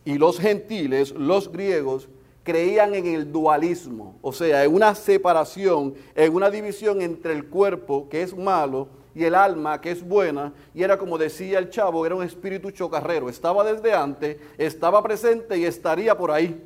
Y 0.05 0.17
los 0.17 0.39
gentiles, 0.39 1.11
los 1.11 1.51
griegos, 1.51 2.07
creían 2.43 2.95
en 2.95 3.05
el 3.05 3.31
dualismo, 3.31 4.15
o 4.21 4.33
sea, 4.33 4.63
en 4.63 4.73
una 4.73 4.95
separación, 4.95 5.93
en 6.15 6.33
una 6.33 6.49
división 6.49 7.01
entre 7.01 7.33
el 7.33 7.45
cuerpo, 7.45 8.07
que 8.09 8.23
es 8.23 8.35
malo, 8.35 8.87
y 9.13 9.23
el 9.23 9.35
alma 9.35 9.81
que 9.81 9.91
es 9.91 10.03
buena, 10.03 10.53
y 10.73 10.81
era 10.81 10.97
como 10.97 11.17
decía 11.17 11.59
el 11.59 11.69
chavo, 11.69 12.05
era 12.05 12.15
un 12.15 12.23
espíritu 12.23 12.71
chocarrero, 12.71 13.29
estaba 13.29 13.63
desde 13.63 13.93
antes, 13.93 14.37
estaba 14.57 15.03
presente 15.03 15.57
y 15.57 15.65
estaría 15.65 16.17
por 16.17 16.31
ahí. 16.31 16.63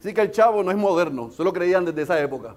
Así 0.00 0.14
que 0.14 0.20
el 0.20 0.30
chavo 0.30 0.62
no 0.62 0.70
es 0.70 0.76
moderno, 0.76 1.30
solo 1.30 1.52
creían 1.52 1.84
desde 1.84 2.02
esa 2.02 2.20
época. 2.20 2.56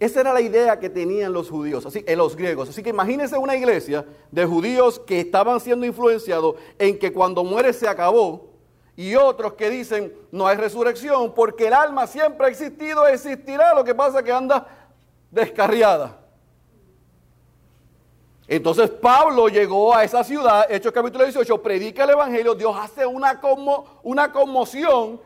Esa 0.00 0.20
era 0.22 0.32
la 0.32 0.40
idea 0.40 0.80
que 0.80 0.88
tenían 0.88 1.32
los 1.32 1.50
judíos, 1.50 1.84
así, 1.84 2.02
en 2.06 2.16
los 2.16 2.34
griegos. 2.34 2.70
Así 2.70 2.82
que 2.82 2.88
imagínense 2.88 3.36
una 3.36 3.54
iglesia 3.54 4.06
de 4.30 4.46
judíos 4.46 4.98
que 4.98 5.20
estaban 5.20 5.60
siendo 5.60 5.84
influenciados 5.84 6.56
en 6.78 6.98
que 6.98 7.12
cuando 7.12 7.44
muere 7.44 7.74
se 7.74 7.86
acabó, 7.86 8.48
y 8.96 9.14
otros 9.14 9.54
que 9.54 9.70
dicen 9.70 10.12
no 10.30 10.46
hay 10.46 10.58
resurrección 10.58 11.32
porque 11.34 11.68
el 11.68 11.72
alma 11.72 12.06
siempre 12.06 12.46
ha 12.46 12.50
existido, 12.50 13.06
existirá, 13.06 13.74
lo 13.74 13.84
que 13.84 13.94
pasa 13.94 14.18
es 14.18 14.24
que 14.24 14.32
anda 14.32 14.66
descarriada. 15.30 16.18
Entonces 18.46 18.90
Pablo 18.90 19.48
llegó 19.48 19.94
a 19.94 20.04
esa 20.04 20.24
ciudad, 20.24 20.70
Hechos 20.70 20.92
capítulo 20.92 21.24
18, 21.24 21.62
predica 21.62 22.04
el 22.04 22.10
Evangelio, 22.10 22.54
Dios 22.54 22.74
hace 22.78 23.06
una, 23.06 23.40
como, 23.40 24.00
una 24.02 24.32
conmoción, 24.32 25.20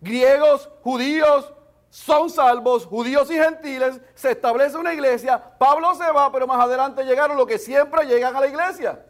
griegos, 0.00 0.68
judíos, 0.82 1.52
son 1.90 2.28
salvos, 2.30 2.84
judíos 2.84 3.30
y 3.30 3.34
gentiles, 3.34 4.00
se 4.14 4.32
establece 4.32 4.76
una 4.76 4.92
iglesia, 4.92 5.42
Pablo 5.58 5.94
se 5.94 6.10
va, 6.10 6.30
pero 6.30 6.46
más 6.46 6.62
adelante 6.62 7.04
llegaron 7.04 7.36
los 7.36 7.46
que 7.46 7.58
siempre 7.58 8.06
llegan 8.06 8.36
a 8.36 8.40
la 8.40 8.46
iglesia. 8.46 9.04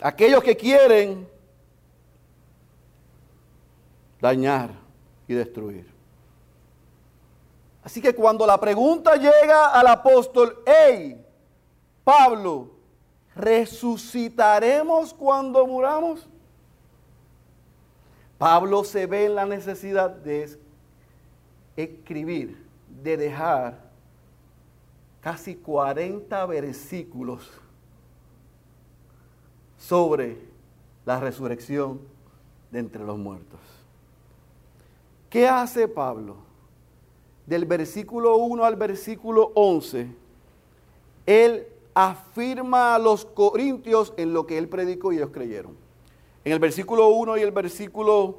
Aquellos 0.00 0.42
que 0.42 0.56
quieren 0.56 1.28
dañar 4.20 4.70
y 5.26 5.34
destruir. 5.34 5.92
Así 7.82 8.00
que 8.00 8.14
cuando 8.14 8.46
la 8.46 8.60
pregunta 8.60 9.16
llega 9.16 9.68
al 9.68 9.86
apóstol, 9.86 10.62
hey, 10.66 11.24
Pablo, 12.04 12.70
¿resucitaremos 13.34 15.14
cuando 15.14 15.66
muramos? 15.66 16.28
Pablo 18.38 18.84
se 18.84 19.06
ve 19.06 19.26
en 19.26 19.34
la 19.34 19.44
necesidad 19.44 20.10
de 20.10 20.56
escribir, 21.76 22.64
de 23.02 23.16
dejar 23.16 23.88
casi 25.20 25.56
40 25.56 26.46
versículos 26.46 27.50
sobre 29.76 30.38
la 31.04 31.18
resurrección 31.18 32.00
de 32.70 32.78
entre 32.78 33.04
los 33.04 33.18
muertos. 33.18 33.60
¿Qué 35.28 35.48
hace 35.48 35.88
Pablo? 35.88 36.36
Del 37.46 37.64
versículo 37.64 38.36
1 38.36 38.64
al 38.64 38.76
versículo 38.76 39.52
11, 39.54 40.14
él 41.26 41.66
afirma 41.92 42.94
a 42.94 42.98
los 42.98 43.24
corintios 43.24 44.12
en 44.16 44.32
lo 44.32 44.46
que 44.46 44.58
él 44.58 44.68
predicó 44.68 45.12
y 45.12 45.16
ellos 45.16 45.30
creyeron. 45.32 45.87
En 46.44 46.52
el 46.52 46.58
versículo 46.58 47.08
1 47.08 47.38
y 47.38 47.40
el 47.42 47.50
versículo 47.50 48.38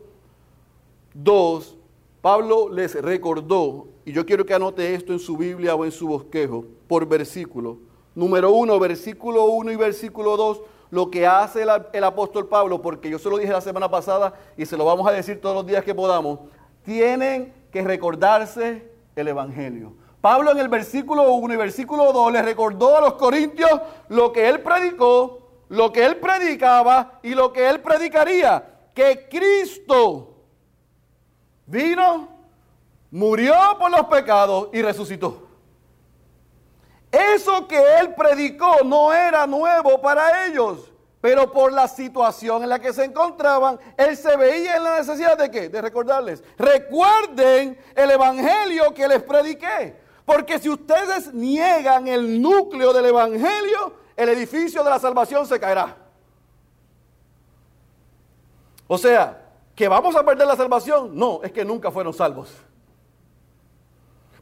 2, 1.14 1.78
Pablo 2.22 2.70
les 2.70 2.96
recordó, 3.02 3.88
y 4.06 4.12
yo 4.12 4.26
quiero 4.26 4.46
que 4.46 4.54
anote 4.54 4.94
esto 4.94 5.14
en 5.14 5.20
su 5.20 5.38
Biblia 5.38 5.76
o 5.76 5.86
en 5.86 5.92
su 5.92 6.08
bosquejo, 6.08 6.66
por 6.88 7.06
versículo. 7.08 7.78
Número 8.16 8.52
1, 8.52 8.80
versículo 8.80 9.46
1 9.46 9.72
y 9.72 9.76
versículo 9.76 10.36
2, 10.36 10.62
lo 10.92 11.12
que 11.12 11.28
hace 11.28 11.62
el, 11.62 12.04
apóstol 12.04 12.48
Pablo, 12.48 12.82
porque 12.82 13.10
yo 13.10 13.20
se 13.20 13.30
lo 13.30 13.38
dije 13.38 13.52
la 13.52 13.62
semana 13.62 13.90
pasada 13.90 14.34
y 14.58 14.66
se 14.66 14.76
lo 14.76 14.86
vamos 14.86 15.08
a 15.08 15.12
decir 15.12 15.40
todos 15.40 15.56
los 15.56 15.66
días 15.66 15.84
que 15.84 15.94
podamos, 15.94 16.40
tienen 16.84 17.54
que 17.72 17.84
recordarse 17.84 18.92
el 19.16 19.28
Evangelio. 19.28 19.94
Pablo 20.20 20.52
en 20.52 20.58
el 20.58 20.68
versículo 20.68 21.32
1 21.34 21.54
y 21.54 21.58
versículo 21.58 22.12
2 22.12 22.34
le 22.34 22.42
recordó 22.42 22.98
a 22.98 23.02
los 23.02 23.14
corintios 23.14 23.70
lo 24.10 24.34
que 24.34 24.50
él 24.50 24.62
predicó 24.62 25.39
lo 25.70 25.94
que 25.94 26.06
él 26.06 26.18
predicaba 26.18 27.20
y 27.24 27.34
lo 27.36 27.54
que 27.54 27.68
él 27.70 27.80
predicaría, 27.80 28.64
que 28.94 29.28
Cristo 29.30 30.36
vino, 31.66 32.28
murió 33.12 33.56
por 33.80 33.92
los 33.92 34.06
pecados 34.08 34.70
y 34.74 34.82
resucitó. 34.82 35.48
Eso 37.12 37.68
que 37.68 37.82
él 38.00 38.14
predicó 38.14 38.84
no 38.84 39.14
era 39.14 39.48
nuevo 39.48 40.00
para 40.02 40.46
ellos, 40.46 40.92
pero 41.22 41.52
por 41.52 41.72
la 41.72 41.88
situación 41.88 42.64
en 42.64 42.70
la 42.70 42.80
que 42.80 42.94
se 42.94 43.04
encontraban, 43.04 43.80
él 43.98 44.16
se 44.16 44.36
veía 44.38 44.78
en 44.78 44.84
la 44.84 45.00
necesidad 45.00 45.38
de 45.38 45.50
qué? 45.50 45.70
De 45.70 45.82
recordarles. 45.82 46.44
Recuerden 46.58 47.78
el 47.96 48.12
evangelio 48.12 48.94
que 48.94 49.08
les 49.08 49.22
prediqué. 49.24 49.96
Porque 50.24 50.60
si 50.60 50.70
ustedes 50.70 51.34
niegan 51.34 52.08
el 52.08 52.40
núcleo 52.40 52.94
del 52.94 53.06
evangelio, 53.06 53.96
el 54.20 54.28
edificio 54.28 54.84
de 54.84 54.90
la 54.90 55.00
salvación 55.00 55.48
se 55.48 55.58
caerá. 55.58 55.96
O 58.86 58.98
sea, 58.98 59.46
que 59.74 59.88
vamos 59.88 60.14
a 60.14 60.26
perder 60.26 60.46
la 60.46 60.58
salvación, 60.58 61.16
no, 61.16 61.40
es 61.42 61.54
que 61.54 61.64
nunca 61.64 61.90
fueron 61.90 62.14
salvos. 62.14 62.54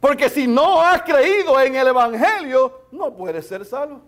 Porque 0.00 0.28
si 0.28 0.48
no 0.48 0.80
has 0.80 1.02
creído 1.02 1.60
en 1.60 1.76
el 1.76 1.86
Evangelio, 1.86 2.86
no 2.90 3.14
puedes 3.14 3.46
ser 3.46 3.64
salvo. 3.64 4.00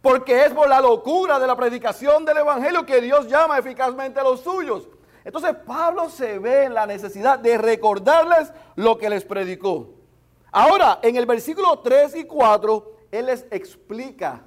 Porque 0.00 0.46
es 0.46 0.54
por 0.54 0.70
la 0.70 0.80
locura 0.80 1.38
de 1.38 1.46
la 1.46 1.56
predicación 1.56 2.24
del 2.24 2.38
Evangelio 2.38 2.86
que 2.86 3.02
Dios 3.02 3.28
llama 3.28 3.58
eficazmente 3.58 4.20
a 4.20 4.22
los 4.22 4.40
suyos. 4.40 4.88
Entonces 5.22 5.54
Pablo 5.66 6.08
se 6.08 6.38
ve 6.38 6.64
en 6.64 6.72
la 6.72 6.86
necesidad 6.86 7.38
de 7.38 7.58
recordarles 7.58 8.50
lo 8.74 8.96
que 8.96 9.10
les 9.10 9.24
predicó. 9.24 9.90
Ahora, 10.50 10.98
en 11.02 11.16
el 11.16 11.26
versículo 11.26 11.80
3 11.80 12.16
y 12.16 12.24
4, 12.24 12.92
Él 13.10 13.26
les 13.26 13.46
explica 13.50 14.44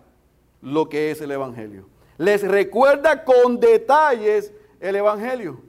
lo 0.68 0.90
que 0.90 1.12
es 1.12 1.22
el 1.22 1.32
Evangelio. 1.32 1.88
Les 2.18 2.42
recuerda 2.42 3.24
con 3.24 3.60
detalles 3.60 4.52
el 4.80 4.96
Evangelio. 4.96 5.62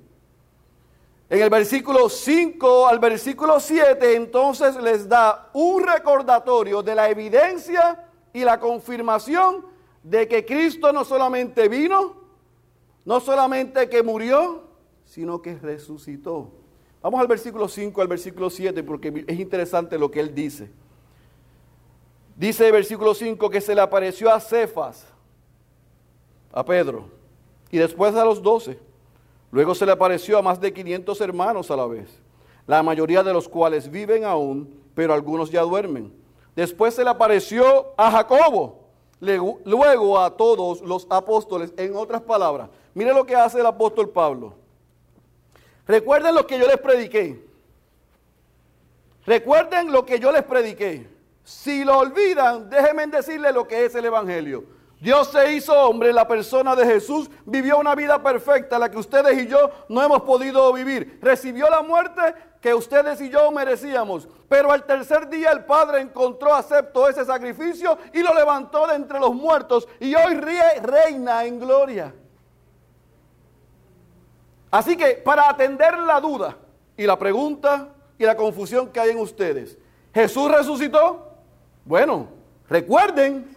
En 1.30 1.42
el 1.42 1.50
versículo 1.50 2.08
5 2.08 2.88
al 2.88 2.98
versículo 2.98 3.60
7, 3.60 4.16
entonces 4.16 4.76
les 4.76 5.08
da 5.08 5.50
un 5.52 5.82
recordatorio 5.82 6.82
de 6.82 6.94
la 6.94 7.10
evidencia 7.10 8.06
y 8.32 8.44
la 8.44 8.58
confirmación 8.58 9.66
de 10.02 10.26
que 10.26 10.44
Cristo 10.44 10.90
no 10.92 11.04
solamente 11.04 11.68
vino, 11.68 12.16
no 13.04 13.20
solamente 13.20 13.88
que 13.88 14.02
murió, 14.02 14.64
sino 15.04 15.42
que 15.42 15.54
resucitó. 15.56 16.50
Vamos 17.02 17.20
al 17.20 17.26
versículo 17.26 17.68
5 17.68 18.00
al 18.00 18.08
versículo 18.08 18.48
7 18.48 18.82
porque 18.82 19.24
es 19.26 19.38
interesante 19.38 19.98
lo 19.98 20.10
que 20.10 20.20
él 20.20 20.34
dice. 20.34 20.70
Dice 22.38 22.66
el 22.66 22.72
versículo 22.72 23.14
5 23.14 23.50
que 23.50 23.60
se 23.60 23.74
le 23.74 23.80
apareció 23.80 24.32
a 24.32 24.38
Cefas, 24.38 25.04
a 26.52 26.64
Pedro, 26.64 27.06
y 27.68 27.78
después 27.78 28.14
a 28.14 28.24
los 28.24 28.40
doce. 28.40 28.78
Luego 29.50 29.74
se 29.74 29.84
le 29.84 29.90
apareció 29.90 30.38
a 30.38 30.42
más 30.42 30.60
de 30.60 30.72
500 30.72 31.20
hermanos 31.20 31.68
a 31.68 31.76
la 31.76 31.84
vez, 31.86 32.08
la 32.64 32.80
mayoría 32.80 33.24
de 33.24 33.32
los 33.32 33.48
cuales 33.48 33.90
viven 33.90 34.24
aún, 34.24 34.72
pero 34.94 35.12
algunos 35.12 35.50
ya 35.50 35.62
duermen. 35.62 36.12
Después 36.54 36.94
se 36.94 37.02
le 37.02 37.10
apareció 37.10 37.92
a 37.96 38.08
Jacobo, 38.12 38.84
luego 39.18 40.20
a 40.20 40.36
todos 40.36 40.80
los 40.82 41.08
apóstoles, 41.10 41.72
en 41.76 41.96
otras 41.96 42.22
palabras. 42.22 42.70
Mire 42.94 43.12
lo 43.12 43.26
que 43.26 43.34
hace 43.34 43.58
el 43.58 43.66
apóstol 43.66 44.10
Pablo. 44.10 44.54
Recuerden 45.88 46.36
lo 46.36 46.46
que 46.46 46.56
yo 46.56 46.68
les 46.68 46.78
prediqué. 46.78 47.44
Recuerden 49.26 49.90
lo 49.90 50.06
que 50.06 50.20
yo 50.20 50.30
les 50.30 50.44
prediqué. 50.44 51.17
Si 51.48 51.82
lo 51.82 51.96
olvidan, 51.96 52.68
déjenme 52.68 53.06
decirles 53.06 53.54
lo 53.54 53.66
que 53.66 53.86
es 53.86 53.94
el 53.94 54.04
Evangelio. 54.04 54.64
Dios 55.00 55.28
se 55.28 55.54
hizo 55.54 55.72
hombre, 55.72 56.12
la 56.12 56.28
persona 56.28 56.76
de 56.76 56.84
Jesús 56.84 57.30
vivió 57.46 57.78
una 57.78 57.94
vida 57.94 58.22
perfecta, 58.22 58.78
la 58.78 58.90
que 58.90 58.98
ustedes 58.98 59.44
y 59.44 59.46
yo 59.46 59.70
no 59.88 60.02
hemos 60.02 60.20
podido 60.24 60.70
vivir. 60.74 61.18
Recibió 61.22 61.70
la 61.70 61.80
muerte 61.80 62.20
que 62.60 62.74
ustedes 62.74 63.18
y 63.22 63.30
yo 63.30 63.50
merecíamos. 63.50 64.28
Pero 64.46 64.70
al 64.70 64.84
tercer 64.84 65.30
día 65.30 65.50
el 65.50 65.64
Padre 65.64 66.02
encontró, 66.02 66.52
aceptó 66.54 67.08
ese 67.08 67.24
sacrificio 67.24 67.96
y 68.12 68.22
lo 68.22 68.34
levantó 68.34 68.86
de 68.86 68.96
entre 68.96 69.18
los 69.18 69.34
muertos. 69.34 69.88
Y 70.00 70.14
hoy 70.14 70.34
reina 70.34 71.46
en 71.46 71.58
gloria. 71.58 72.14
Así 74.70 74.98
que 74.98 75.14
para 75.24 75.48
atender 75.48 75.98
la 75.98 76.20
duda 76.20 76.58
y 76.94 77.06
la 77.06 77.18
pregunta 77.18 77.88
y 78.18 78.24
la 78.26 78.36
confusión 78.36 78.92
que 78.92 79.00
hay 79.00 79.10
en 79.12 79.18
ustedes, 79.18 79.78
¿Jesús 80.12 80.50
resucitó? 80.50 81.27
Bueno, 81.88 82.28
recuerden 82.68 83.56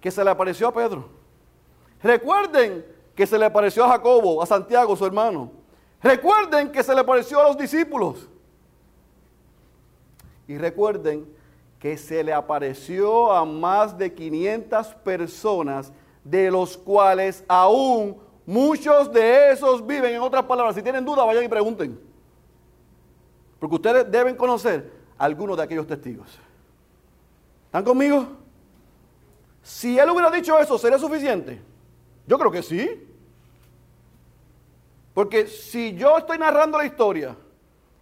que 0.00 0.10
se 0.10 0.24
le 0.24 0.30
apareció 0.30 0.66
a 0.66 0.72
Pedro. 0.72 1.10
Recuerden 2.02 2.82
que 3.14 3.26
se 3.26 3.38
le 3.38 3.44
apareció 3.44 3.84
a 3.84 3.90
Jacobo, 3.90 4.42
a 4.42 4.46
Santiago, 4.46 4.96
su 4.96 5.04
hermano. 5.04 5.52
Recuerden 6.02 6.72
que 6.72 6.82
se 6.82 6.94
le 6.94 7.02
apareció 7.02 7.38
a 7.38 7.48
los 7.48 7.58
discípulos. 7.58 8.26
Y 10.48 10.56
recuerden 10.56 11.26
que 11.78 11.98
se 11.98 12.24
le 12.24 12.32
apareció 12.32 13.30
a 13.30 13.44
más 13.44 13.98
de 13.98 14.14
500 14.14 14.86
personas, 15.04 15.92
de 16.24 16.50
los 16.50 16.78
cuales 16.78 17.44
aún 17.46 18.16
muchos 18.46 19.12
de 19.12 19.52
esos 19.52 19.86
viven. 19.86 20.14
En 20.14 20.22
otras 20.22 20.44
palabras, 20.44 20.76
si 20.76 20.82
tienen 20.82 21.04
duda, 21.04 21.24
vayan 21.24 21.44
y 21.44 21.48
pregunten. 21.48 22.00
Porque 23.58 23.74
ustedes 23.74 24.10
deben 24.10 24.34
conocer 24.34 24.90
algunos 25.18 25.58
de 25.58 25.62
aquellos 25.62 25.86
testigos. 25.86 26.40
¿Están 27.74 27.86
conmigo? 27.86 28.24
Si 29.60 29.98
él 29.98 30.08
hubiera 30.08 30.30
dicho 30.30 30.56
eso, 30.60 30.78
¿sería 30.78 30.96
suficiente? 30.96 31.60
Yo 32.24 32.38
creo 32.38 32.52
que 32.52 32.62
sí. 32.62 32.88
Porque 35.12 35.48
si 35.48 35.92
yo 35.96 36.16
estoy 36.16 36.38
narrando 36.38 36.78
la 36.78 36.86
historia 36.86 37.36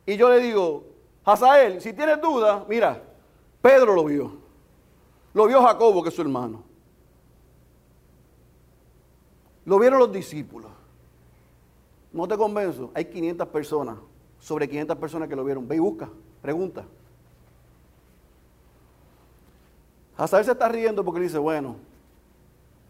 y 0.04 0.18
yo 0.18 0.28
le 0.28 0.40
digo, 0.40 0.84
Hazael, 1.24 1.80
si 1.80 1.94
tienes 1.94 2.20
duda, 2.20 2.66
mira, 2.68 3.02
Pedro 3.62 3.94
lo 3.94 4.04
vio. 4.04 4.36
Lo 5.32 5.46
vio 5.46 5.62
Jacobo, 5.62 6.02
que 6.02 6.10
es 6.10 6.14
su 6.14 6.20
hermano. 6.20 6.62
Lo 9.64 9.78
vieron 9.78 10.00
los 10.00 10.12
discípulos. 10.12 10.70
No 12.12 12.28
te 12.28 12.36
convenzo, 12.36 12.90
hay 12.92 13.06
500 13.06 13.48
personas, 13.48 13.96
sobre 14.38 14.68
500 14.68 14.98
personas 14.98 15.30
que 15.30 15.36
lo 15.36 15.44
vieron. 15.44 15.66
Ve 15.66 15.76
y 15.76 15.78
busca, 15.78 16.10
pregunta. 16.42 16.84
Hazael 20.16 20.44
se 20.44 20.52
está 20.52 20.68
riendo 20.68 21.04
porque 21.04 21.20
dice, 21.20 21.38
bueno, 21.38 21.76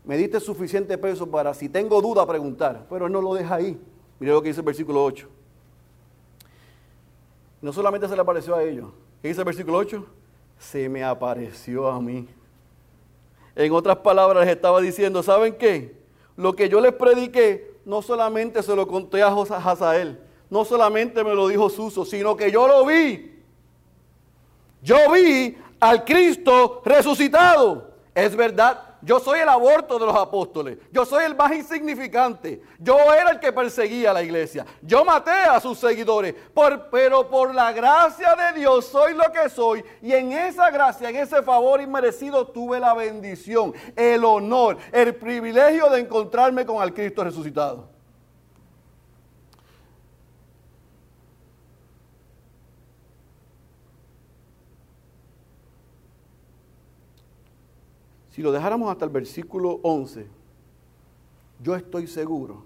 me 0.04 0.16
diste 0.16 0.40
suficiente 0.40 0.98
peso 0.98 1.30
para, 1.30 1.54
si 1.54 1.68
tengo 1.68 2.00
duda, 2.02 2.26
preguntar. 2.26 2.86
Pero 2.90 3.06
él 3.06 3.12
no 3.12 3.20
lo 3.20 3.34
deja 3.34 3.54
ahí. 3.54 3.80
Mire 4.18 4.32
lo 4.32 4.42
que 4.42 4.48
dice 4.48 4.60
el 4.60 4.66
versículo 4.66 5.04
8. 5.04 5.28
No 7.60 7.72
solamente 7.72 8.08
se 8.08 8.14
le 8.14 8.20
apareció 8.20 8.56
a 8.56 8.62
ellos. 8.62 8.88
¿Qué 9.20 9.28
dice 9.28 9.40
el 9.40 9.44
versículo 9.44 9.78
8? 9.78 10.04
Se 10.58 10.88
me 10.88 11.04
apareció 11.04 11.88
a 11.88 12.00
mí. 12.00 12.28
En 13.54 13.72
otras 13.72 13.98
palabras, 13.98 14.44
les 14.44 14.56
estaba 14.56 14.80
diciendo, 14.80 15.22
¿saben 15.22 15.56
qué? 15.56 15.96
Lo 16.36 16.54
que 16.56 16.68
yo 16.68 16.80
les 16.80 16.92
prediqué, 16.92 17.76
no 17.84 18.02
solamente 18.02 18.62
se 18.62 18.74
lo 18.74 18.88
conté 18.88 19.22
a 19.22 19.28
Hazael, 19.28 20.18
no 20.50 20.64
solamente 20.64 21.22
me 21.22 21.34
lo 21.34 21.48
dijo 21.48 21.68
Suso, 21.68 22.04
sino 22.04 22.36
que 22.36 22.50
yo 22.50 22.66
lo 22.66 22.84
vi. 22.86 23.40
Yo 24.82 24.96
vi 25.12 25.56
al 25.82 26.04
Cristo 26.04 26.80
resucitado. 26.84 27.90
Es 28.14 28.36
verdad, 28.36 28.78
yo 29.00 29.18
soy 29.18 29.40
el 29.40 29.48
aborto 29.48 29.98
de 29.98 30.06
los 30.06 30.14
apóstoles. 30.14 30.78
Yo 30.92 31.04
soy 31.04 31.24
el 31.24 31.34
más 31.34 31.52
insignificante. 31.52 32.62
Yo 32.78 32.96
era 33.12 33.30
el 33.30 33.40
que 33.40 33.52
perseguía 33.52 34.12
a 34.12 34.14
la 34.14 34.22
iglesia. 34.22 34.64
Yo 34.80 35.04
maté 35.04 35.32
a 35.32 35.58
sus 35.58 35.78
seguidores. 35.78 36.36
pero 36.90 37.28
por 37.28 37.52
la 37.52 37.72
gracia 37.72 38.36
de 38.36 38.60
Dios 38.60 38.86
soy 38.86 39.14
lo 39.14 39.24
que 39.32 39.48
soy. 39.48 39.84
Y 40.00 40.12
en 40.12 40.30
esa 40.30 40.70
gracia, 40.70 41.10
en 41.10 41.16
ese 41.16 41.42
favor 41.42 41.80
inmerecido, 41.80 42.46
tuve 42.46 42.78
la 42.78 42.94
bendición, 42.94 43.74
el 43.96 44.24
honor, 44.24 44.76
el 44.92 45.16
privilegio 45.16 45.90
de 45.90 45.98
encontrarme 45.98 46.64
con 46.64 46.80
el 46.80 46.94
Cristo 46.94 47.24
resucitado. 47.24 47.88
Lo 58.42 58.50
dejáramos 58.50 58.90
hasta 58.90 59.04
el 59.04 59.10
versículo 59.12 59.78
11, 59.84 60.26
yo 61.62 61.76
estoy 61.76 62.08
seguro 62.08 62.64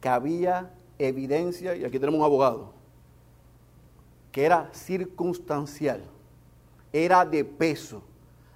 que 0.00 0.08
había 0.08 0.70
evidencia, 0.98 1.76
y 1.76 1.84
aquí 1.84 1.98
tenemos 1.98 2.18
un 2.18 2.24
abogado, 2.24 2.72
que 4.32 4.46
era 4.46 4.70
circunstancial, 4.72 6.02
era 6.90 7.22
de 7.26 7.44
peso. 7.44 8.02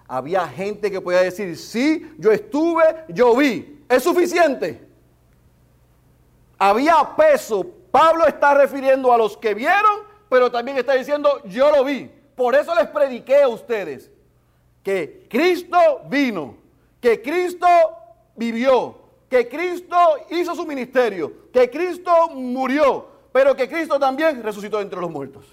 Había 0.08 0.48
gente 0.48 0.90
que 0.90 1.02
podía 1.02 1.20
decir, 1.20 1.54
sí, 1.54 2.10
yo 2.18 2.32
estuve, 2.32 2.82
yo 3.08 3.36
vi, 3.36 3.84
es 3.86 4.02
suficiente. 4.02 4.88
Había 6.56 7.14
peso. 7.14 7.66
Pablo 7.90 8.26
está 8.26 8.54
refiriendo 8.54 9.12
a 9.12 9.18
los 9.18 9.36
que 9.36 9.52
vieron, 9.52 10.00
pero 10.30 10.50
también 10.50 10.78
está 10.78 10.94
diciendo, 10.94 11.42
yo 11.44 11.70
lo 11.70 11.84
vi. 11.84 12.10
Por 12.34 12.54
eso 12.54 12.74
les 12.74 12.86
prediqué 12.86 13.42
a 13.42 13.48
ustedes 13.48 14.10
que 14.82 15.26
Cristo 15.28 15.76
vino, 16.08 16.56
que 17.00 17.22
Cristo 17.22 17.66
vivió, 18.36 18.96
que 19.28 19.48
Cristo 19.48 19.96
hizo 20.30 20.54
su 20.54 20.66
ministerio, 20.66 21.50
que 21.52 21.70
Cristo 21.70 22.12
murió, 22.34 23.06
pero 23.32 23.54
que 23.56 23.68
Cristo 23.68 23.98
también 23.98 24.42
resucitó 24.42 24.80
entre 24.80 25.00
los 25.00 25.10
muertos. 25.10 25.46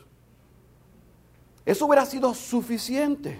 Eso 1.65 1.85
hubiera 1.85 2.05
sido 2.05 2.33
suficiente. 2.33 3.39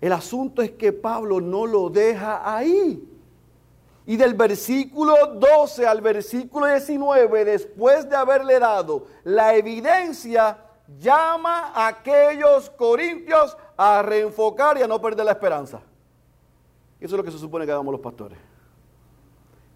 El 0.00 0.12
asunto 0.12 0.62
es 0.62 0.70
que 0.72 0.92
Pablo 0.92 1.40
no 1.40 1.66
lo 1.66 1.90
deja 1.90 2.56
ahí. 2.56 3.04
Y 4.06 4.16
del 4.16 4.32
versículo 4.34 5.34
12 5.34 5.86
al 5.86 6.00
versículo 6.00 6.66
19, 6.66 7.44
después 7.44 8.08
de 8.08 8.16
haberle 8.16 8.58
dado 8.58 9.06
la 9.24 9.54
evidencia, 9.54 10.56
llama 10.98 11.72
a 11.74 11.88
aquellos 11.88 12.70
corintios 12.70 13.56
a 13.78 14.02
reenfocar 14.02 14.76
y 14.76 14.82
a 14.82 14.88
no 14.88 15.00
perder 15.00 15.24
la 15.24 15.32
esperanza. 15.32 15.80
Eso 17.00 17.14
es 17.14 17.18
lo 17.18 17.22
que 17.22 17.30
se 17.30 17.38
supone 17.38 17.64
que 17.64 17.70
hagamos 17.70 17.92
los 17.92 18.00
pastores. 18.00 18.36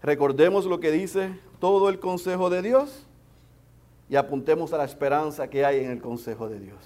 Recordemos 0.01 0.65
lo 0.65 0.81
que 0.81 0.91
dice 0.91 1.39
todo 1.59 1.87
el 1.87 1.99
consejo 1.99 2.49
de 2.49 2.61
Dios 2.61 3.05
y 4.09 4.17
apuntemos 4.17 4.73
a 4.73 4.77
la 4.77 4.83
esperanza 4.83 5.49
que 5.49 5.65
hay 5.65 5.85
en 5.85 5.89
el 5.89 6.01
consejo 6.01 6.49
de 6.49 6.59
Dios. 6.59 6.77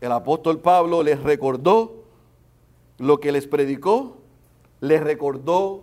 El 0.00 0.12
apóstol 0.12 0.60
Pablo 0.60 1.02
les 1.02 1.20
recordó 1.20 2.04
lo 2.98 3.18
que 3.18 3.32
les 3.32 3.48
predicó, 3.48 4.18
les 4.80 5.02
recordó 5.02 5.82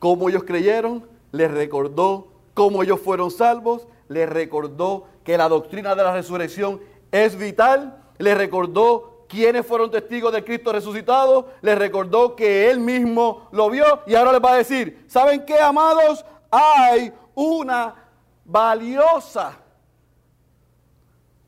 cómo 0.00 0.28
ellos 0.28 0.42
creyeron, 0.42 1.06
les 1.30 1.50
recordó 1.50 2.26
cómo 2.54 2.82
ellos 2.82 3.00
fueron 3.00 3.30
salvos, 3.30 3.86
les 4.08 4.28
recordó 4.28 5.06
que 5.22 5.38
la 5.38 5.48
doctrina 5.48 5.94
de 5.94 6.02
la 6.02 6.12
resurrección 6.12 6.80
es 7.12 7.36
vital 7.36 8.01
le 8.22 8.36
recordó 8.36 9.26
quiénes 9.28 9.66
fueron 9.66 9.90
testigos 9.90 10.32
de 10.32 10.44
Cristo 10.44 10.72
resucitado, 10.72 11.48
le 11.60 11.74
recordó 11.74 12.36
que 12.36 12.70
él 12.70 12.78
mismo 12.78 13.48
lo 13.50 13.68
vio 13.68 13.84
y 14.06 14.14
ahora 14.14 14.30
les 14.32 14.40
va 14.40 14.52
a 14.52 14.58
decir, 14.58 15.04
¿saben 15.08 15.44
qué, 15.44 15.58
amados? 15.58 16.24
Hay 16.48 17.12
una 17.34 17.96
valiosa 18.44 19.58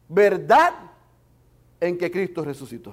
verdad 0.09 0.73
en 1.79 1.97
que 1.97 2.11
Cristo 2.11 2.45
resucitó. 2.45 2.93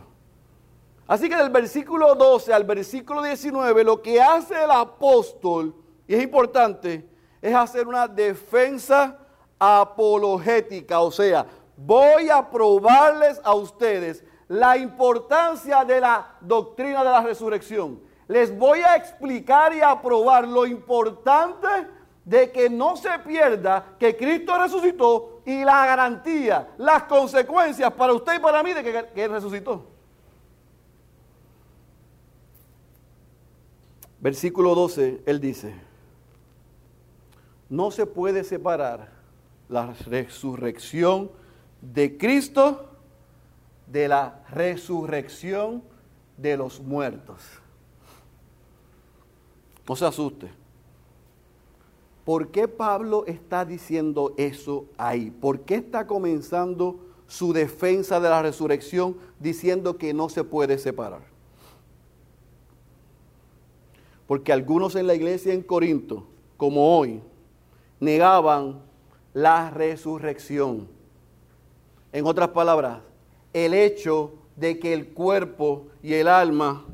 Así 1.07 1.27
que 1.27 1.35
del 1.35 1.49
versículo 1.49 2.13
12 2.13 2.53
al 2.53 2.63
versículo 2.63 3.23
19, 3.23 3.83
lo 3.83 3.99
que 3.99 4.21
hace 4.21 4.63
el 4.63 4.69
apóstol, 4.69 5.73
y 6.07 6.13
es 6.13 6.21
importante, 6.21 7.09
es 7.41 7.55
hacer 7.55 7.87
una 7.87 8.07
defensa 8.07 9.17
apologética, 9.57 10.99
o 11.01 11.09
sea, 11.09 11.47
voy 11.85 12.29
a 12.29 12.49
probarles 12.49 13.39
a 13.43 13.53
ustedes 13.55 14.23
la 14.47 14.77
importancia 14.77 15.83
de 15.85 16.01
la 16.01 16.35
doctrina 16.41 17.03
de 17.03 17.09
la 17.09 17.21
resurrección. 17.21 17.99
Les 18.27 18.55
voy 18.57 18.79
a 18.79 18.95
explicar 18.95 19.73
y 19.73 19.81
a 19.81 20.01
probar 20.01 20.47
lo 20.47 20.65
importante 20.65 21.67
de 22.23 22.51
que 22.51 22.69
no 22.69 22.95
se 22.95 23.09
pierda 23.19 23.95
que 23.99 24.15
Cristo 24.15 24.57
resucitó 24.57 25.41
y 25.45 25.63
la 25.63 25.85
garantía, 25.85 26.69
las 26.77 27.03
consecuencias 27.03 27.91
para 27.93 28.13
usted 28.13 28.35
y 28.35 28.39
para 28.39 28.61
mí 28.61 28.73
de 28.73 28.83
que, 28.83 29.05
que 29.13 29.27
resucitó. 29.27 29.85
Versículo 34.19 34.75
12, 34.75 35.23
Él 35.25 35.39
dice, 35.39 35.73
no 37.69 37.89
se 37.89 38.05
puede 38.05 38.43
separar 38.43 39.09
la 39.67 39.93
resurrección 40.05 41.31
de 41.81 42.17
Cristo 42.17 42.89
de 43.87 44.07
la 44.07 44.43
resurrección 44.49 45.83
de 46.37 46.57
los 46.57 46.79
muertos. 46.79 47.41
No 49.87 49.95
se 49.95 50.05
asuste. 50.05 50.49
¿Por 52.23 52.49
qué 52.49 52.67
Pablo 52.67 53.25
está 53.25 53.65
diciendo 53.65 54.33
eso 54.37 54.85
ahí? 54.97 55.31
¿Por 55.31 55.61
qué 55.61 55.75
está 55.75 56.07
comenzando 56.07 56.99
su 57.27 57.51
defensa 57.51 58.19
de 58.19 58.29
la 58.29 58.41
resurrección 58.41 59.17
diciendo 59.39 59.97
que 59.97 60.13
no 60.13 60.29
se 60.29 60.43
puede 60.43 60.77
separar? 60.77 61.23
Porque 64.27 64.53
algunos 64.53 64.95
en 64.95 65.07
la 65.07 65.15
iglesia 65.15 65.53
en 65.53 65.61
Corinto, 65.61 66.25
como 66.55 66.97
hoy, 66.97 67.21
negaban 67.99 68.79
la 69.33 69.71
resurrección 69.71 70.87
en 72.11 72.25
otras 72.25 72.49
palabras, 72.49 72.99
el 73.53 73.73
hecho 73.73 74.33
de 74.55 74.79
que 74.79 74.93
el 74.93 75.09
cuerpo 75.09 75.87
y 76.03 76.13
el 76.13 76.27
alma, 76.27 76.85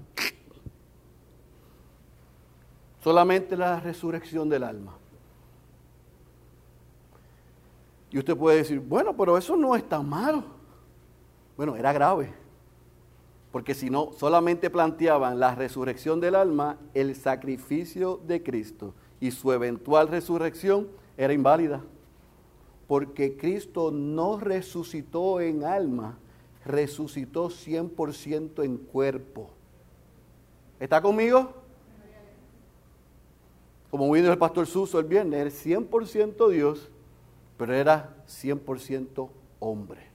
solamente 3.04 3.56
la 3.56 3.80
resurrección 3.80 4.50
del 4.50 4.64
alma. 4.64 4.94
Y 8.10 8.20
usted 8.20 8.38
puede 8.38 8.58
decir, 8.58 8.80
bueno, 8.80 9.16
pero 9.16 9.38
eso 9.38 9.56
no 9.56 9.76
es 9.76 9.88
tan 9.88 10.08
malo. 10.08 10.44
Bueno, 11.58 11.76
era 11.76 11.92
grave. 11.92 12.34
Porque 13.52 13.74
si 13.74 13.90
no, 13.90 14.12
solamente 14.18 14.70
planteaban 14.70 15.40
la 15.40 15.56
resurrección 15.56 16.20
del 16.20 16.36
alma, 16.36 16.78
el 16.94 17.16
sacrificio 17.16 18.22
de 18.28 18.44
Cristo 18.44 18.94
y 19.20 19.32
su 19.32 19.52
eventual 19.52 20.08
resurrección 20.08 20.88
era 21.18 21.34
inválida. 21.34 21.82
Porque 22.88 23.36
Cristo 23.36 23.92
no 23.92 24.40
resucitó 24.40 25.42
en 25.42 25.64
alma, 25.64 26.18
resucitó 26.66 27.50
100% 27.50 28.64
en 28.64 28.78
cuerpo. 28.78 29.50
¿Está 30.80 31.02
conmigo? 31.02 31.54
Como 33.90 34.12
vino 34.12 34.32
el 34.32 34.38
pastor 34.38 34.68
Suso 34.68 35.00
el 35.00 35.06
viernes, 35.06 35.66
era 35.66 35.80
100% 35.80 36.50
Dios, 36.50 36.90
pero 37.58 37.74
era 37.74 38.16
100% 38.28 39.30
hombre. 39.60 40.08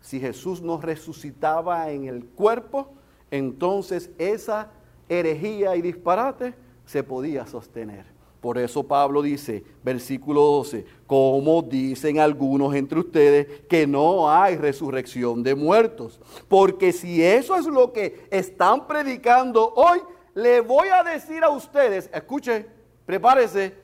Si 0.00 0.20
Jesús 0.20 0.62
no 0.62 0.80
resucitaba 0.80 1.90
en 1.90 2.04
el 2.04 2.24
cuerpo, 2.24 2.88
entonces 3.30 4.10
esa 4.18 4.70
herejía 5.08 5.76
y 5.76 5.82
disparate 5.82 6.54
se 6.84 7.02
podía 7.02 7.46
sostener. 7.46 8.15
Por 8.46 8.58
eso 8.58 8.84
Pablo 8.84 9.22
dice, 9.22 9.64
versículo 9.82 10.40
12, 10.40 10.86
como 11.08 11.62
dicen 11.62 12.20
algunos 12.20 12.72
entre 12.76 13.00
ustedes 13.00 13.62
que 13.68 13.88
no 13.88 14.30
hay 14.30 14.54
resurrección 14.54 15.42
de 15.42 15.56
muertos. 15.56 16.20
Porque 16.46 16.92
si 16.92 17.24
eso 17.24 17.56
es 17.56 17.66
lo 17.66 17.92
que 17.92 18.28
están 18.30 18.86
predicando 18.86 19.72
hoy, 19.74 19.98
le 20.32 20.60
voy 20.60 20.86
a 20.86 21.02
decir 21.02 21.42
a 21.42 21.48
ustedes, 21.48 22.08
escuche, 22.14 22.66
prepárese, 23.04 23.74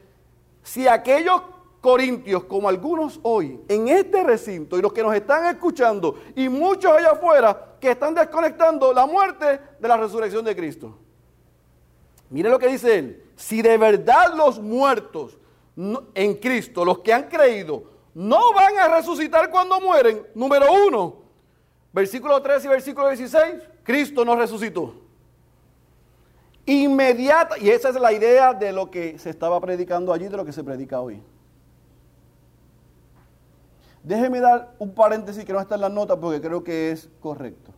si 0.63 0.87
aquellos 0.87 1.43
corintios 1.81 2.45
como 2.45 2.69
algunos 2.69 3.19
hoy 3.25 3.59
en 3.67 3.89
este 3.89 4.23
recinto 4.23 4.79
y 4.79 4.83
los 4.83 4.93
que 4.93 5.03
nos 5.03 5.17
están 5.17 5.45
escuchando 5.47 6.21
y 6.37 6.49
muchos 6.49 6.93
allá 6.93 7.11
afuera 7.11 7.75
que 7.81 7.91
están 7.91 8.15
desconectando 8.15 8.93
la 8.93 9.07
muerte 9.07 9.59
de 9.81 9.89
la 9.89 9.97
resurrección 9.97 10.45
de 10.45 10.55
Cristo. 10.55 10.97
Mire 12.31 12.49
lo 12.49 12.61
que 12.61 12.69
dice 12.69 12.97
él. 12.97 13.22
Si 13.37 13.63
de 13.63 13.77
verdad 13.79 14.35
los 14.35 14.61
muertos 14.61 15.39
en 16.15 16.35
Cristo, 16.35 16.85
los 16.85 16.99
que 16.99 17.13
han 17.13 17.29
creído, 17.29 17.85
no 18.15 18.53
van 18.53 18.79
a 18.79 18.97
resucitar 18.97 19.51
cuando 19.51 19.81
mueren, 19.81 20.27
número 20.35 20.67
uno, 20.87 21.17
versículo 21.93 22.41
3 22.43 22.65
y 22.65 22.69
versículo 22.69 23.09
16, 23.09 23.45
Cristo 23.83 24.25
no 24.25 24.37
resucitó. 24.37 24.95
Inmediata, 26.67 27.59
y 27.59 27.71
esa 27.71 27.89
es 27.89 27.97
la 27.97 28.13
idea 28.13 28.53
de 28.55 28.73
lo 28.73 28.91
que 28.91 29.19
se 29.19 29.31
estaba 29.31 29.61
predicando 29.61 30.13
allí, 30.13 30.29
de 30.29 30.37
lo 30.37 30.45
que 30.45 30.53
se 30.53 30.63
predica 30.63 31.01
hoy. 31.01 31.21
Déjeme 34.05 34.41
dar 34.41 34.75
un 34.79 34.95
paréntesis 34.95 35.45
que 35.45 35.53
no 35.53 35.61
está 35.61 35.77
en 35.77 35.81
las 35.81 35.93
notas 35.93 36.19
porque 36.21 36.41
creo 36.41 36.63
que 36.63 36.91
es 36.91 37.09
correcto. 37.21 37.73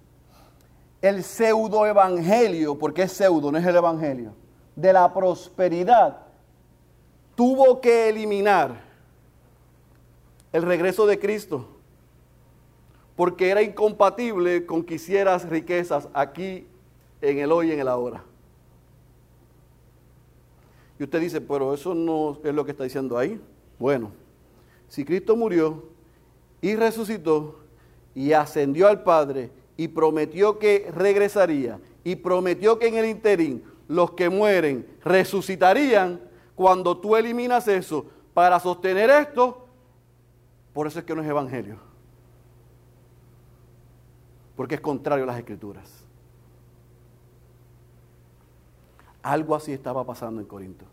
El 1.01 1.23
pseudo 1.23 1.87
evangelio, 1.87 2.79
porque 2.79 3.03
es 3.03 3.13
pseudo, 3.13 3.53
no 3.53 3.59
es 3.59 3.67
el 3.67 3.77
evangelio 3.77 4.44
de 4.77 4.93
la 4.93 5.13
prosperidad 5.13 6.19
tuvo 7.35 7.81
que 7.81 8.09
eliminar 8.09 8.83
el 10.53 10.63
regreso 10.63 11.07
de 11.07 11.19
Cristo, 11.19 11.67
porque 13.17 13.51
era 13.51 13.63
incompatible 13.63 14.67
con 14.67 14.85
que 14.85 14.95
hicieras 14.95 15.49
riquezas 15.49 16.09
aquí, 16.15 16.67
en 17.21 17.39
el 17.39 17.51
hoy 17.51 17.71
y 17.71 17.73
en 17.73 17.81
el 17.81 17.89
ahora. 17.89 18.23
Y 20.99 21.05
usted 21.05 21.21
dice, 21.21 21.41
pero 21.41 21.75
eso 21.75 21.95
no 21.95 22.39
es 22.45 22.55
lo 22.55 22.65
que 22.65 22.71
está 22.71 22.85
diciendo 22.85 23.19
ahí. 23.19 23.41
Bueno, 23.79 24.13
si 24.89 25.05
Cristo 25.05 25.35
murió 25.35 25.85
y 26.61 26.77
resucitó 26.77 27.59
y 28.15 28.33
ascendió 28.33 28.87
al 28.87 29.03
Padre 29.03 29.51
y 29.77 29.89
prometió 29.89 30.59
que 30.59 30.91
regresaría 30.95 31.81
y 32.05 32.15
prometió 32.17 32.79
que 32.79 32.89
en 32.89 32.97
el 32.97 33.07
interín 33.07 33.65
los 33.89 34.13
que 34.13 34.29
mueren 34.29 34.87
resucitarían 35.05 36.21
cuando 36.55 36.97
tú 36.97 37.17
eliminas 37.17 37.69
eso 37.69 38.07
para 38.33 38.59
sostener 38.61 39.11
esto. 39.11 39.67
Por 40.73 40.87
eso 40.87 40.99
es 40.99 41.05
que 41.05 41.15
no 41.15 41.23
es 41.23 41.29
evangelio. 41.29 41.77
Porque 44.57 44.77
es 44.77 44.81
contrario 44.81 45.25
a 45.25 45.27
las 45.29 45.39
escrituras. 45.39 46.05
Algo 49.23 49.55
así 49.55 49.73
estaba 49.73 50.05
pasando 50.05 50.41
en 50.41 50.47
Corinto. 50.47 50.85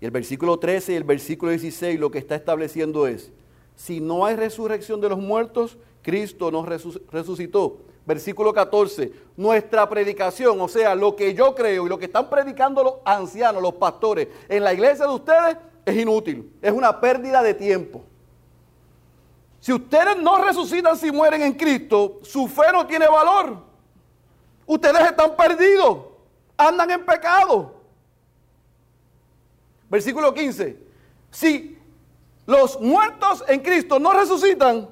Y 0.00 0.04
el 0.04 0.10
versículo 0.10 0.58
13 0.58 0.92
y 0.92 0.96
el 0.96 1.04
versículo 1.04 1.50
16 1.50 1.98
lo 1.98 2.10
que 2.10 2.18
está 2.18 2.34
estableciendo 2.34 3.06
es, 3.06 3.32
si 3.76 4.00
no 4.00 4.26
hay 4.26 4.36
resurrección 4.36 5.00
de 5.00 5.08
los 5.08 5.18
muertos, 5.18 5.78
Cristo 6.02 6.50
no 6.50 6.66
resucitó 6.66 7.78
versículo 8.04 8.52
14, 8.52 9.12
nuestra 9.36 9.88
predicación, 9.88 10.60
o 10.60 10.68
sea, 10.68 10.94
lo 10.94 11.14
que 11.14 11.34
yo 11.34 11.54
creo 11.54 11.86
y 11.86 11.88
lo 11.88 11.98
que 11.98 12.06
están 12.06 12.28
predicando 12.28 12.82
los 12.82 12.94
ancianos, 13.04 13.62
los 13.62 13.74
pastores 13.74 14.28
en 14.48 14.64
la 14.64 14.72
iglesia 14.72 15.06
de 15.06 15.12
ustedes 15.12 15.56
es 15.84 15.96
inútil, 15.96 16.52
es 16.60 16.72
una 16.72 17.00
pérdida 17.00 17.42
de 17.42 17.54
tiempo. 17.54 18.02
Si 19.60 19.72
ustedes 19.72 20.16
no 20.16 20.42
resucitan 20.44 20.96
si 20.96 21.12
mueren 21.12 21.42
en 21.42 21.52
Cristo, 21.52 22.18
su 22.22 22.48
fe 22.48 22.72
no 22.72 22.84
tiene 22.84 23.06
valor. 23.06 23.58
Ustedes 24.66 25.02
están 25.02 25.36
perdidos, 25.36 25.98
andan 26.56 26.90
en 26.90 27.06
pecado. 27.06 27.74
Versículo 29.88 30.34
15, 30.34 30.76
si 31.30 31.78
los 32.46 32.80
muertos 32.80 33.44
en 33.46 33.60
Cristo 33.60 34.00
no 34.00 34.12
resucitan, 34.12 34.88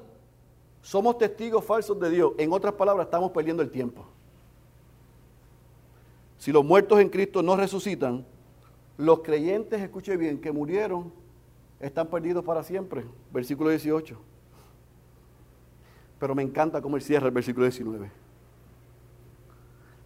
somos 0.81 1.17
testigos 1.17 1.63
falsos 1.63 1.99
de 1.99 2.09
Dios. 2.09 2.33
En 2.37 2.51
otras 2.51 2.73
palabras, 2.73 3.05
estamos 3.05 3.31
perdiendo 3.31 3.61
el 3.61 3.69
tiempo. 3.69 4.05
Si 6.37 6.51
los 6.51 6.65
muertos 6.65 6.99
en 6.99 7.09
Cristo 7.09 7.43
no 7.43 7.55
resucitan, 7.55 8.25
los 8.97 9.19
creyentes, 9.19 9.81
escuche 9.81 10.17
bien, 10.17 10.39
que 10.41 10.51
murieron, 10.51 11.13
están 11.79 12.07
perdidos 12.07 12.43
para 12.43 12.63
siempre. 12.63 13.05
Versículo 13.31 13.69
18. 13.69 14.17
Pero 16.19 16.35
me 16.35 16.43
encanta 16.43 16.81
cómo 16.81 16.97
él 16.97 17.01
cierra 17.01 17.27
el 17.27 17.33
versículo 17.33 17.65
19. 17.65 18.11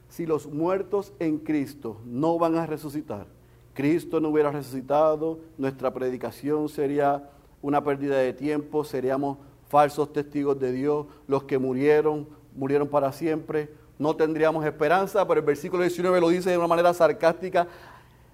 Si 0.10 0.26
los 0.26 0.48
muertos 0.48 1.14
en 1.20 1.40
Cristo 1.40 2.00
no 2.06 2.38
van 2.38 2.56
a 2.56 2.66
resucitar, 2.66 3.28
Cristo 3.74 4.22
no 4.22 4.30
hubiera 4.30 4.52
resucitado, 4.52 5.40
nuestra 5.58 5.94
predicación 5.94 6.70
sería 6.70 7.30
una 7.62 7.84
pérdida 7.84 8.18
de 8.18 8.32
tiempo, 8.32 8.86
seríamos 8.86 9.38
falsos 9.68 10.14
testigos 10.14 10.60
de 10.60 10.72
Dios, 10.72 11.08
los 11.28 11.44
que 11.44 11.58
murieron, 11.58 12.28
murieron 12.56 12.88
para 12.88 13.12
siempre, 13.12 13.74
no 13.98 14.16
tendríamos 14.16 14.66
esperanza, 14.66 15.28
pero 15.28 15.40
el 15.40 15.46
versículo 15.46 15.84
19 15.84 16.20
lo 16.22 16.30
dice 16.30 16.50
de 16.50 16.58
una 16.58 16.68
manera 16.68 16.94
sarcástica, 16.94 17.68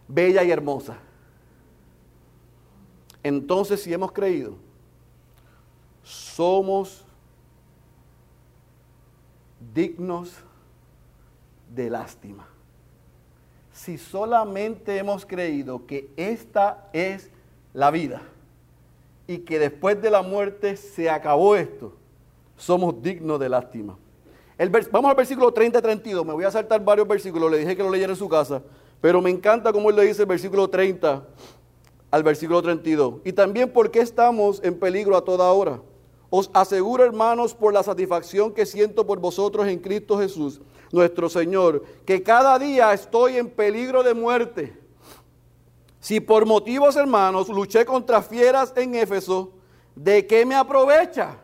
bella 0.07 0.43
y 0.43 0.51
hermosa. 0.51 0.97
Entonces, 3.23 3.81
si 3.81 3.93
hemos 3.93 4.11
creído, 4.11 4.55
somos 6.03 7.05
dignos 9.73 10.33
de 11.73 11.89
lástima. 11.89 12.47
Si 13.71 13.97
solamente 13.97 14.97
hemos 14.97 15.25
creído 15.25 15.85
que 15.85 16.11
esta 16.17 16.89
es 16.93 17.29
la 17.73 17.91
vida, 17.91 18.21
y 19.31 19.39
que 19.39 19.59
después 19.59 20.01
de 20.01 20.11
la 20.11 20.21
muerte 20.21 20.75
se 20.75 21.09
acabó 21.09 21.55
esto, 21.55 21.93
somos 22.57 23.01
dignos 23.01 23.39
de 23.39 23.47
lástima. 23.47 23.97
El 24.57 24.69
vamos 24.69 25.09
al 25.09 25.15
versículo 25.15 25.51
30 25.53 25.81
32. 25.81 26.25
Me 26.25 26.33
voy 26.33 26.43
a 26.43 26.51
saltar 26.51 26.83
varios 26.83 27.07
versículos. 27.07 27.49
Le 27.49 27.59
dije 27.59 27.75
que 27.75 27.81
lo 27.81 27.89
leyera 27.89 28.11
en 28.11 28.17
su 28.17 28.27
casa. 28.27 28.61
Pero 28.99 29.21
me 29.21 29.29
encanta 29.29 29.71
cómo 29.71 29.89
él 29.89 29.95
le 29.95 30.05
dice 30.05 30.23
el 30.23 30.27
versículo 30.27 30.69
30 30.69 31.25
al 32.11 32.23
versículo 32.23 32.61
32. 32.61 33.21
Y 33.23 33.31
también 33.31 33.71
porque 33.71 34.01
estamos 34.01 34.61
en 34.63 34.77
peligro 34.77 35.15
a 35.15 35.23
toda 35.23 35.49
hora. 35.51 35.81
Os 36.29 36.51
aseguro, 36.53 37.05
hermanos, 37.05 37.55
por 37.55 37.73
la 37.73 37.83
satisfacción 37.83 38.53
que 38.53 38.65
siento 38.65 39.07
por 39.07 39.19
vosotros 39.19 39.67
en 39.67 39.79
Cristo 39.79 40.19
Jesús, 40.19 40.61
nuestro 40.91 41.29
Señor, 41.29 41.83
que 42.05 42.21
cada 42.21 42.59
día 42.59 42.93
estoy 42.93 43.37
en 43.37 43.49
peligro 43.49 44.03
de 44.03 44.13
muerte. 44.13 44.80
Si 46.01 46.19
por 46.19 46.47
motivos, 46.47 46.95
hermanos, 46.95 47.47
luché 47.47 47.85
contra 47.85 48.23
fieras 48.23 48.73
en 48.75 48.95
Éfeso, 48.95 49.51
¿de 49.95 50.25
qué 50.25 50.47
me 50.47 50.55
aprovecha? 50.55 51.37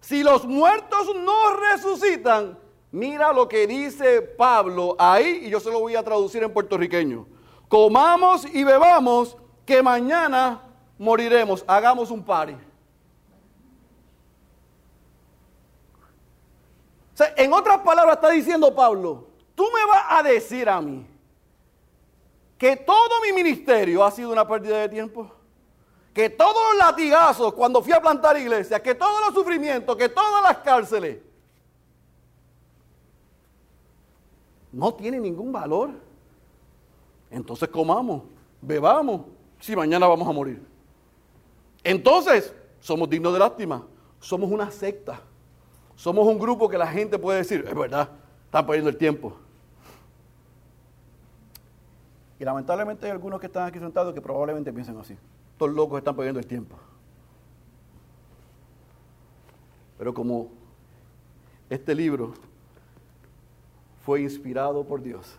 Si 0.00 0.22
los 0.22 0.46
muertos 0.46 1.16
no 1.16 1.56
resucitan, 1.56 2.56
mira 2.92 3.32
lo 3.32 3.48
que 3.48 3.66
dice 3.66 4.22
Pablo 4.22 4.94
ahí, 5.00 5.42
y 5.46 5.50
yo 5.50 5.58
se 5.58 5.72
lo 5.72 5.80
voy 5.80 5.96
a 5.96 6.04
traducir 6.04 6.44
en 6.44 6.52
puertorriqueño. 6.52 7.26
Comamos 7.66 8.46
y 8.46 8.62
bebamos, 8.62 9.36
que 9.66 9.82
mañana 9.82 10.62
moriremos. 10.96 11.64
Hagamos 11.66 12.12
un 12.12 12.22
pari. 12.24 12.56
en 17.34 17.52
otras 17.52 17.78
palabras 17.78 18.14
está 18.14 18.30
diciendo 18.30 18.72
Pablo, 18.72 19.26
tú 19.56 19.64
me 19.74 19.84
vas 19.90 20.04
a 20.08 20.22
decir 20.22 20.68
a 20.68 20.80
mí 20.80 21.04
que 22.58 22.76
todo 22.76 23.20
mi 23.22 23.32
ministerio 23.32 24.04
ha 24.04 24.10
sido 24.10 24.30
una 24.30 24.46
pérdida 24.46 24.78
de 24.80 24.88
tiempo. 24.88 25.30
Que 26.12 26.28
todos 26.28 26.56
los 26.72 26.78
latigazos 26.78 27.54
cuando 27.54 27.80
fui 27.80 27.92
a 27.92 28.00
plantar 28.00 28.36
iglesias, 28.36 28.80
que 28.80 28.94
todos 28.94 29.20
los 29.24 29.34
sufrimientos, 29.34 29.96
que 29.96 30.08
todas 30.08 30.42
las 30.42 30.58
cárceles, 30.58 31.20
no 34.72 34.92
tienen 34.92 35.22
ningún 35.22 35.52
valor. 35.52 35.90
Entonces 37.30 37.68
comamos, 37.68 38.22
bebamos, 38.60 39.22
si 39.60 39.76
mañana 39.76 40.06
vamos 40.06 40.28
a 40.28 40.32
morir. 40.32 40.62
entonces 41.84 42.52
somos 42.80 43.08
dignos 43.08 43.32
de 43.32 43.38
lástima. 43.38 43.86
Somos 44.20 44.50
una 44.50 44.70
secta. 44.70 45.20
Somos 45.94 46.26
un 46.26 46.38
grupo 46.38 46.68
que 46.68 46.78
la 46.78 46.86
gente 46.86 47.18
puede 47.18 47.38
decir, 47.38 47.64
es 47.66 47.74
verdad, 47.74 48.10
están 48.44 48.66
perdiendo 48.66 48.90
el 48.90 48.96
tiempo. 48.96 49.36
Y 52.38 52.44
lamentablemente 52.44 53.06
hay 53.06 53.12
algunos 53.12 53.40
que 53.40 53.46
están 53.46 53.66
aquí 53.66 53.78
sentados 53.78 54.14
que 54.14 54.20
probablemente 54.20 54.72
piensen 54.72 54.96
así. 54.98 55.16
Estos 55.52 55.72
locos 55.72 55.98
están 55.98 56.14
perdiendo 56.14 56.38
el 56.38 56.46
tiempo. 56.46 56.76
Pero 59.98 60.14
como 60.14 60.48
este 61.68 61.94
libro 61.94 62.34
fue 64.04 64.22
inspirado 64.22 64.84
por 64.84 65.02
Dios, 65.02 65.36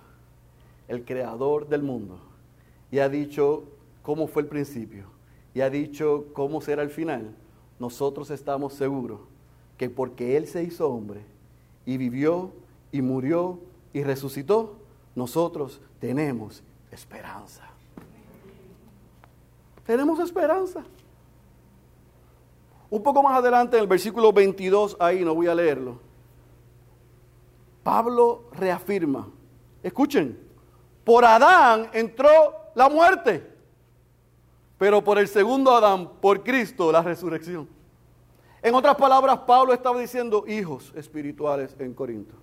el 0.87 1.05
creador 1.05 1.67
del 1.67 1.81
mundo, 1.81 2.19
y 2.91 2.99
ha 2.99 3.07
dicho 3.07 3.63
cómo 4.03 4.27
fue 4.27 4.41
el 4.41 4.47
principio, 4.49 5.05
y 5.53 5.61
ha 5.61 5.69
dicho 5.69 6.25
cómo 6.33 6.59
será 6.61 6.83
el 6.83 6.89
final, 6.89 7.33
nosotros 7.79 8.29
estamos 8.29 8.73
seguros 8.73 9.21
que 9.77 9.89
porque 9.89 10.35
Él 10.35 10.45
se 10.45 10.63
hizo 10.63 10.89
hombre 10.89 11.21
y 11.85 11.95
vivió 11.95 12.51
y 12.91 13.01
murió 13.01 13.59
y 13.93 14.03
resucitó, 14.03 14.75
nosotros 15.15 15.79
tenemos 15.99 16.61
esperanza. 16.91 17.63
Tenemos 19.85 20.19
esperanza. 20.19 20.83
Un 22.89 23.03
poco 23.03 23.21
más 23.21 23.37
adelante, 23.37 23.77
en 23.77 23.83
el 23.83 23.87
versículo 23.87 24.33
22, 24.33 24.97
ahí 24.99 25.23
no 25.23 25.35
voy 25.35 25.47
a 25.47 25.55
leerlo. 25.55 25.99
Pablo 27.83 28.45
reafirma, 28.53 29.27
escuchen, 29.81 30.39
por 31.03 31.25
Adán 31.25 31.89
entró 31.93 32.29
la 32.75 32.89
muerte, 32.89 33.47
pero 34.77 35.03
por 35.03 35.17
el 35.17 35.27
segundo 35.27 35.71
Adán, 35.71 36.09
por 36.21 36.43
Cristo, 36.43 36.91
la 36.91 37.01
resurrección. 37.01 37.67
En 38.61 38.75
otras 38.75 38.95
palabras, 38.95 39.39
Pablo 39.39 39.73
estaba 39.73 39.99
diciendo 39.99 40.43
hijos 40.47 40.91
espirituales 40.95 41.75
en 41.79 41.93
Corinto. 41.93 42.35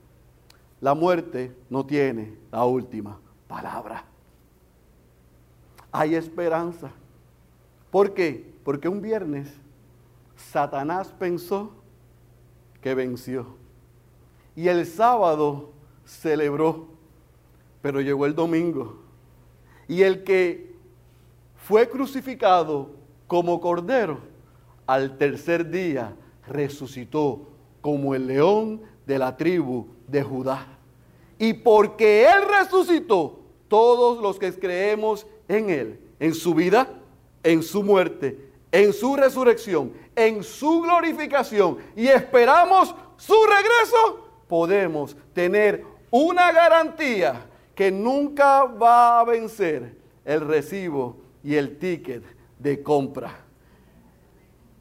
La 0.80 0.94
muerte 0.94 1.56
no 1.70 1.84
tiene 1.84 2.36
la 2.50 2.64
última 2.64 3.18
palabra. 3.46 4.04
Hay 5.98 6.14
esperanza. 6.14 6.90
¿Por 7.90 8.12
qué? 8.12 8.52
Porque 8.64 8.86
un 8.86 9.00
viernes 9.00 9.48
Satanás 10.36 11.08
pensó 11.18 11.70
que 12.82 12.94
venció. 12.94 13.46
Y 14.54 14.68
el 14.68 14.84
sábado 14.84 15.70
celebró, 16.04 16.88
pero 17.80 18.02
llegó 18.02 18.26
el 18.26 18.34
domingo. 18.34 18.98
Y 19.88 20.02
el 20.02 20.22
que 20.22 20.76
fue 21.56 21.88
crucificado 21.88 22.90
como 23.26 23.58
cordero, 23.58 24.18
al 24.86 25.16
tercer 25.16 25.70
día 25.70 26.14
resucitó 26.46 27.48
como 27.80 28.14
el 28.14 28.26
león 28.26 28.82
de 29.06 29.18
la 29.18 29.34
tribu 29.34 29.86
de 30.06 30.22
Judá. 30.22 30.66
Y 31.38 31.54
porque 31.54 32.26
Él 32.26 32.42
resucitó, 32.46 33.40
todos 33.68 34.20
los 34.20 34.38
que 34.38 34.52
creemos 34.52 35.26
en 35.48 35.70
Él, 35.70 36.00
en 36.18 36.34
su 36.34 36.54
vida, 36.54 36.88
en 37.42 37.62
su 37.62 37.82
muerte, 37.82 38.50
en 38.72 38.92
su 38.92 39.16
resurrección, 39.16 39.92
en 40.14 40.42
su 40.42 40.82
glorificación 40.82 41.78
y 41.94 42.08
esperamos 42.08 42.94
su 43.16 43.36
regreso, 43.44 44.28
podemos 44.48 45.16
tener 45.32 45.84
una 46.10 46.52
garantía 46.52 47.46
que 47.74 47.90
nunca 47.90 48.64
va 48.64 49.20
a 49.20 49.24
vencer 49.24 49.96
el 50.24 50.40
recibo 50.40 51.16
y 51.44 51.54
el 51.54 51.78
ticket 51.78 52.24
de 52.58 52.82
compra. 52.82 53.38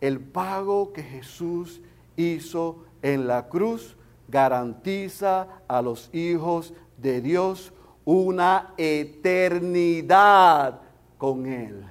El 0.02 0.20
pago 0.20 0.92
que 0.94 1.04
Jesús 1.04 1.82
hizo 2.16 2.86
en 3.02 3.28
la 3.28 3.48
cruz 3.48 3.96
garantiza 4.28 5.48
a 5.68 5.82
los 5.82 6.10
hijos 6.14 6.74
de 6.98 7.22
Dios 7.22 7.74
una 8.06 8.74
eternidad 8.78 10.80
con 11.18 11.46
Él. 11.48 11.84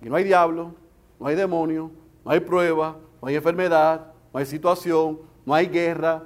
Y 0.00 0.08
no 0.08 0.16
hay 0.16 0.24
diablo, 0.24 0.74
no 1.20 1.26
hay 1.26 1.34
demonio, 1.34 1.90
no 2.24 2.30
hay 2.30 2.40
prueba, 2.40 2.96
no 3.20 3.28
hay 3.28 3.34
enfermedad, 3.34 4.06
no 4.32 4.38
hay 4.38 4.46
situación, 4.46 5.20
no 5.44 5.54
hay 5.54 5.66
guerra, 5.66 6.22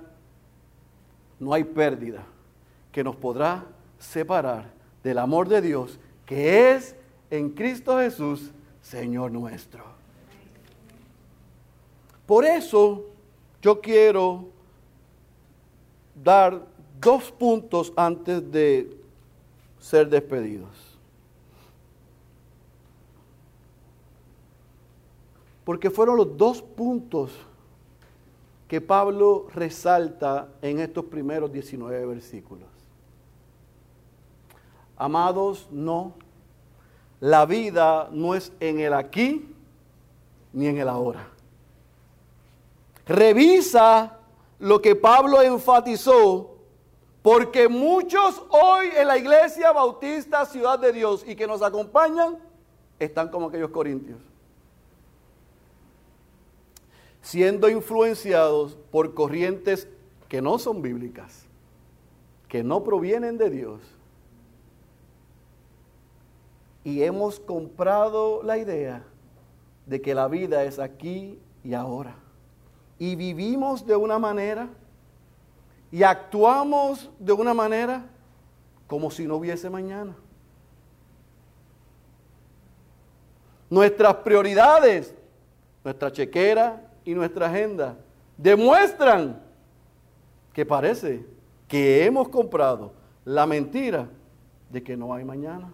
no 1.41 1.53
hay 1.53 1.65
pérdida 1.65 2.25
que 2.93 3.03
nos 3.03 3.17
podrá 3.17 3.65
separar 3.99 4.71
del 5.03 5.19
amor 5.19 5.49
de 5.49 5.61
Dios 5.61 5.99
que 6.27 6.73
es 6.73 6.97
en 7.31 7.51
Cristo 7.51 7.99
Jesús, 7.99 8.51
Señor 8.83 9.31
nuestro. 9.31 9.85
Por 12.27 12.45
eso 12.45 13.05
yo 13.63 13.81
quiero 13.81 14.49
dar 16.23 16.61
dos 17.01 17.31
puntos 17.33 17.93
antes 17.97 18.51
de 18.51 18.97
ser 19.79 20.09
despedidos. 20.09 20.97
porque 25.67 25.91
fueron 25.91 26.17
los 26.17 26.37
dos 26.37 26.63
puntos 26.63 27.33
que 28.69 28.81
Pablo 28.81 29.49
resalta 29.53 30.49
en 30.63 30.79
estos 30.79 31.07
primeros 31.07 31.53
19 31.53 32.07
versículos. 32.07 32.69
Amados, 34.97 35.67
no, 35.73 36.13
la 37.19 37.47
vida 37.47 38.09
no 38.13 38.37
es 38.37 38.53
en 38.61 38.79
el 38.79 38.95
aquí 38.95 39.53
ni 40.53 40.69
en 40.69 40.79
el 40.79 40.89
ahora. 40.89 41.31
Revisa 43.05 44.21
lo 44.61 44.81
que 44.81 44.95
Pablo 44.95 45.43
enfatizó, 45.43 46.56
porque 47.27 47.69
muchos 47.69 48.41
hoy 48.51 48.87
en 48.97 49.09
la 49.09 49.19
iglesia 49.19 49.73
bautista 49.73 50.47
Ciudad 50.47 50.79
de 50.79 50.93
Dios 50.93 51.25
y 51.27 51.35
que 51.35 51.49
nos 51.49 51.61
acompañan 51.61 52.39
están 53.01 53.31
como 53.31 53.49
aquellos 53.49 53.71
corintios 53.71 54.21
siendo 57.23 57.69
influenciados 57.69 58.79
por 58.93 59.13
corrientes 59.15 59.89
que 60.29 60.41
no 60.41 60.57
son 60.61 60.83
bíblicas, 60.83 61.47
que 62.47 62.63
no 62.63 62.85
provienen 62.85 63.39
de 63.39 63.51
Dios. 63.51 63.81
Y 66.85 67.03
hemos 67.03 67.41
comprado 67.41 68.45
la 68.45 68.57
idea 68.57 69.03
de 69.87 70.01
que 70.01 70.15
la 70.15 70.29
vida 70.29 70.63
es 70.63 70.79
aquí 70.79 71.41
y 71.65 71.75
ahora. 71.75 72.15
Y 73.01 73.17
vivimos 73.17 73.85
de 73.85 73.97
una 73.97 74.21
manera 74.21 74.69
y 75.97 76.03
actuamos 76.03 77.09
de 77.19 77.33
una 77.33 77.55
manera 77.55 78.05
como 78.87 79.11
si 79.11 79.27
no 79.27 79.37
hubiese 79.37 79.71
mañana. 79.71 80.15
Nuestras 83.71 84.17
prioridades, 84.17 85.15
nuestra 85.83 86.13
chequera, 86.13 86.87
y 87.03 87.15
nuestra 87.15 87.47
agenda 87.47 87.97
demuestran 88.37 89.43
que 90.53 90.67
parece 90.67 91.25
que 91.67 92.05
hemos 92.05 92.29
comprado 92.29 92.93
la 93.25 93.47
mentira 93.47 94.07
de 94.69 94.83
que 94.83 94.99
no 94.99 95.15
hay 95.15 95.25
mañana. 95.25 95.73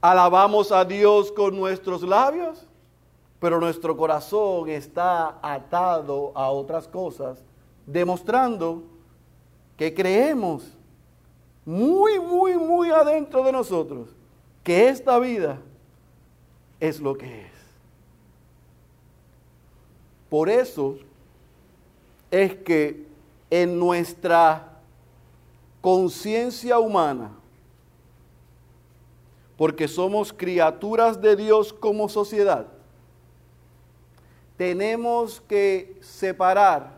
Alabamos 0.00 0.72
a 0.72 0.86
Dios 0.86 1.30
con 1.32 1.54
nuestros 1.54 2.02
labios, 2.02 2.66
pero 3.40 3.60
nuestro 3.60 3.96
corazón 3.96 4.68
está 4.68 5.38
atado 5.42 6.32
a 6.34 6.50
otras 6.50 6.88
cosas, 6.88 7.42
demostrando 7.86 8.82
que 9.76 9.92
creemos 9.92 10.64
muy, 11.64 12.18
muy, 12.20 12.56
muy 12.56 12.90
adentro 12.90 13.42
de 13.42 13.52
nosotros 13.52 14.08
que 14.62 14.88
esta 14.88 15.18
vida 15.18 15.60
es 16.80 17.00
lo 17.00 17.16
que 17.16 17.42
es. 17.42 17.52
Por 20.28 20.48
eso 20.48 20.96
es 22.30 22.54
que 22.56 23.06
en 23.50 23.78
nuestra 23.78 24.80
conciencia 25.80 26.78
humana, 26.78 27.30
porque 29.56 29.86
somos 29.86 30.32
criaturas 30.32 31.20
de 31.20 31.36
Dios 31.36 31.72
como 31.72 32.08
sociedad, 32.08 32.66
tenemos 34.56 35.40
que 35.40 35.98
separar 36.00 36.96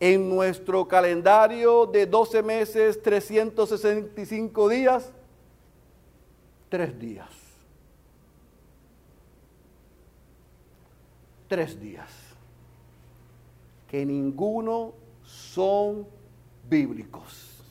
en 0.00 0.28
nuestro 0.28 0.86
calendario 0.86 1.86
de 1.86 2.06
12 2.06 2.42
meses, 2.42 3.02
365 3.02 4.68
días, 4.68 5.12
tres 6.68 6.98
días. 6.98 7.28
Tres 11.48 11.78
días 11.78 12.10
que 13.94 14.04
ninguno 14.04 14.92
son 15.22 16.04
bíblicos, 16.68 17.62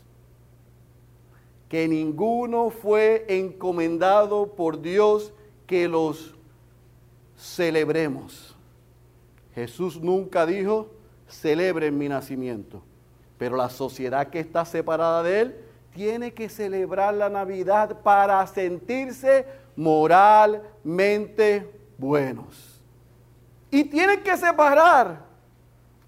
que 1.68 1.86
ninguno 1.88 2.70
fue 2.70 3.26
encomendado 3.28 4.48
por 4.56 4.82
Dios 4.82 5.34
que 5.68 5.90
los 5.90 6.34
celebremos. 7.36 8.53
Jesús 9.56 10.02
nunca 10.02 10.46
dijo, 10.46 10.90
celebren 11.28 11.98
mi 11.98 12.10
nacimiento. 12.10 12.82
Pero 13.38 13.56
la 13.56 13.70
sociedad 13.70 14.28
que 14.28 14.40
está 14.40 14.66
separada 14.66 15.24
de 15.24 15.42
él 15.42 15.56
tiene 15.94 16.34
que 16.34 16.50
celebrar 16.50 17.14
la 17.14 17.30
Navidad 17.30 18.02
para 18.02 18.46
sentirse 18.48 19.46
moralmente 19.76 21.70
buenos. 21.98 22.82
Y 23.70 23.84
tienen 23.84 24.22
que 24.24 24.38
separar 24.38 25.24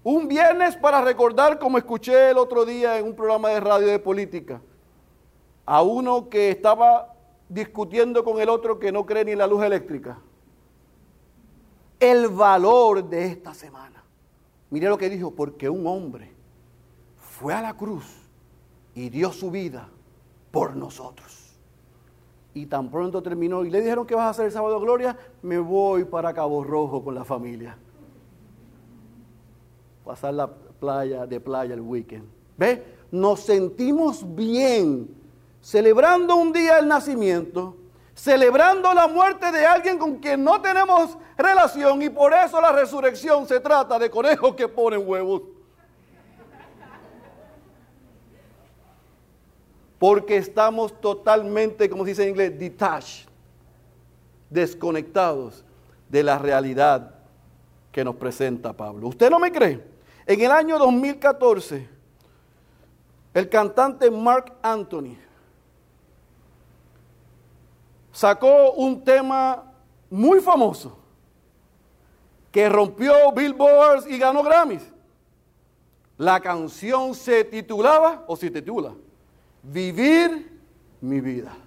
un 0.02 0.28
viernes 0.28 0.76
para 0.76 1.00
recordar, 1.00 1.58
como 1.58 1.78
escuché 1.78 2.30
el 2.30 2.38
otro 2.38 2.64
día 2.64 2.98
en 2.98 3.06
un 3.06 3.14
programa 3.14 3.48
de 3.50 3.60
radio 3.60 3.88
de 3.88 3.98
política, 3.98 4.60
a 5.64 5.82
uno 5.82 6.28
que 6.28 6.50
estaba 6.50 7.12
discutiendo 7.48 8.22
con 8.22 8.40
el 8.40 8.48
otro 8.48 8.78
que 8.78 8.92
no 8.92 9.04
cree 9.04 9.24
ni 9.24 9.32
en 9.32 9.38
la 9.38 9.48
luz 9.48 9.64
eléctrica. 9.64 10.18
El 11.98 12.28
valor 12.28 13.08
de 13.08 13.26
esta 13.26 13.54
semana. 13.54 14.02
Mire 14.70 14.88
lo 14.88 14.98
que 14.98 15.08
dijo, 15.08 15.30
porque 15.30 15.68
un 15.68 15.86
hombre 15.86 16.32
fue 17.18 17.54
a 17.54 17.62
la 17.62 17.74
cruz 17.74 18.04
y 18.94 19.08
dio 19.08 19.32
su 19.32 19.50
vida 19.50 19.88
por 20.50 20.76
nosotros. 20.76 21.56
Y 22.54 22.66
tan 22.66 22.90
pronto 22.90 23.22
terminó 23.22 23.64
y 23.64 23.70
le 23.70 23.80
dijeron 23.80 24.06
que 24.06 24.14
vas 24.14 24.26
a 24.26 24.30
hacer 24.30 24.46
el 24.46 24.52
sábado 24.52 24.80
gloria, 24.80 25.16
me 25.42 25.58
voy 25.58 26.04
para 26.04 26.32
Cabo 26.32 26.64
Rojo 26.64 27.04
con 27.04 27.14
la 27.14 27.24
familia 27.24 27.76
pasar 30.06 30.32
la 30.32 30.46
playa 30.46 31.26
de 31.26 31.40
playa 31.40 31.74
el 31.74 31.80
weekend. 31.80 32.24
¿Ve? 32.56 32.82
Nos 33.10 33.40
sentimos 33.40 34.24
bien 34.34 35.08
celebrando 35.60 36.36
un 36.36 36.52
día 36.52 36.78
el 36.78 36.86
nacimiento, 36.86 37.76
celebrando 38.16 38.94
la 38.94 39.06
muerte 39.06 39.52
de 39.52 39.66
alguien 39.66 39.98
con 39.98 40.16
quien 40.16 40.42
no 40.42 40.60
tenemos 40.60 41.16
relación 41.36 42.00
y 42.00 42.08
por 42.08 42.32
eso 42.32 42.60
la 42.60 42.72
resurrección 42.72 43.46
se 43.46 43.60
trata 43.60 43.98
de 43.98 44.10
conejos 44.10 44.56
que 44.56 44.66
ponen 44.66 45.06
huevos. 45.06 45.42
Porque 49.98 50.38
estamos 50.38 50.98
totalmente, 51.00 51.88
como 51.88 52.04
dice 52.04 52.22
en 52.22 52.30
inglés, 52.30 52.58
detached, 52.58 53.28
desconectados 54.48 55.64
de 56.08 56.22
la 56.22 56.38
realidad 56.38 57.14
que 57.92 58.02
nos 58.04 58.16
presenta 58.16 58.72
Pablo. 58.72 59.08
¿Usted 59.08 59.30
no 59.30 59.38
me 59.38 59.52
cree? 59.52 59.82
En 60.26 60.40
el 60.40 60.50
año 60.50 60.78
2014, 60.78 61.88
el 63.34 63.48
cantante 63.50 64.10
Mark 64.10 64.54
Anthony 64.62 65.16
sacó 68.16 68.72
un 68.72 69.04
tema 69.04 69.62
muy 70.08 70.40
famoso 70.40 70.96
que 72.50 72.66
rompió 72.66 73.12
billboards 73.30 74.06
y 74.06 74.16
ganó 74.16 74.42
Grammys. 74.42 74.90
La 76.16 76.40
canción 76.40 77.14
se 77.14 77.44
titulaba, 77.44 78.24
o 78.26 78.34
se 78.34 78.50
titula, 78.50 78.94
Vivir 79.62 80.50
mi 81.02 81.20
vida. 81.20 81.58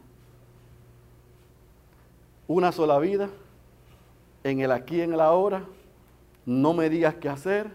Una 2.48 2.72
sola 2.72 2.98
vida, 2.98 3.30
en 4.44 4.62
el 4.62 4.72
aquí, 4.72 5.02
en 5.02 5.14
el 5.14 5.22
ahora, 5.22 5.64
no 6.48 6.74
me 6.74 6.90
digas 6.90 7.14
qué 7.22 7.30
hacer, 7.30 7.70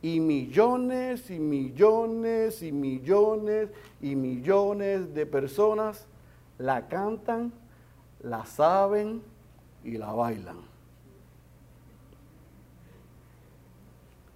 y 0.00 0.18
millones 0.18 1.30
y 1.30 1.38
millones 1.38 2.62
y 2.62 2.72
millones 2.72 3.68
y 4.00 4.16
millones 4.16 5.12
de 5.12 5.26
personas 5.26 6.06
la 6.56 6.88
cantan, 6.88 7.52
la 8.20 8.44
saben 8.44 9.22
y 9.84 9.96
la 9.96 10.12
bailan. 10.12 10.58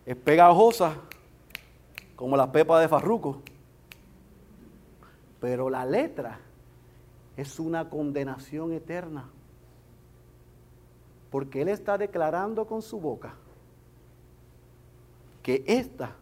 Es 0.05 0.17
pegajosa 0.17 0.97
como 2.17 2.37
la 2.37 2.51
pepa 2.51 2.81
de 2.81 2.89
farruco, 2.89 3.43
pero 5.41 5.71
la 5.71 5.85
letra 5.85 6.41
es 7.37 7.59
una 7.59 7.89
condenación 7.89 8.73
eterna, 8.73 9.29
porque 11.31 11.63
Él 11.63 11.69
está 11.69 11.97
declarando 11.99 12.67
con 12.67 12.83
su 12.83 13.01
boca 13.01 13.35
que 15.43 15.65
esta 15.67 16.15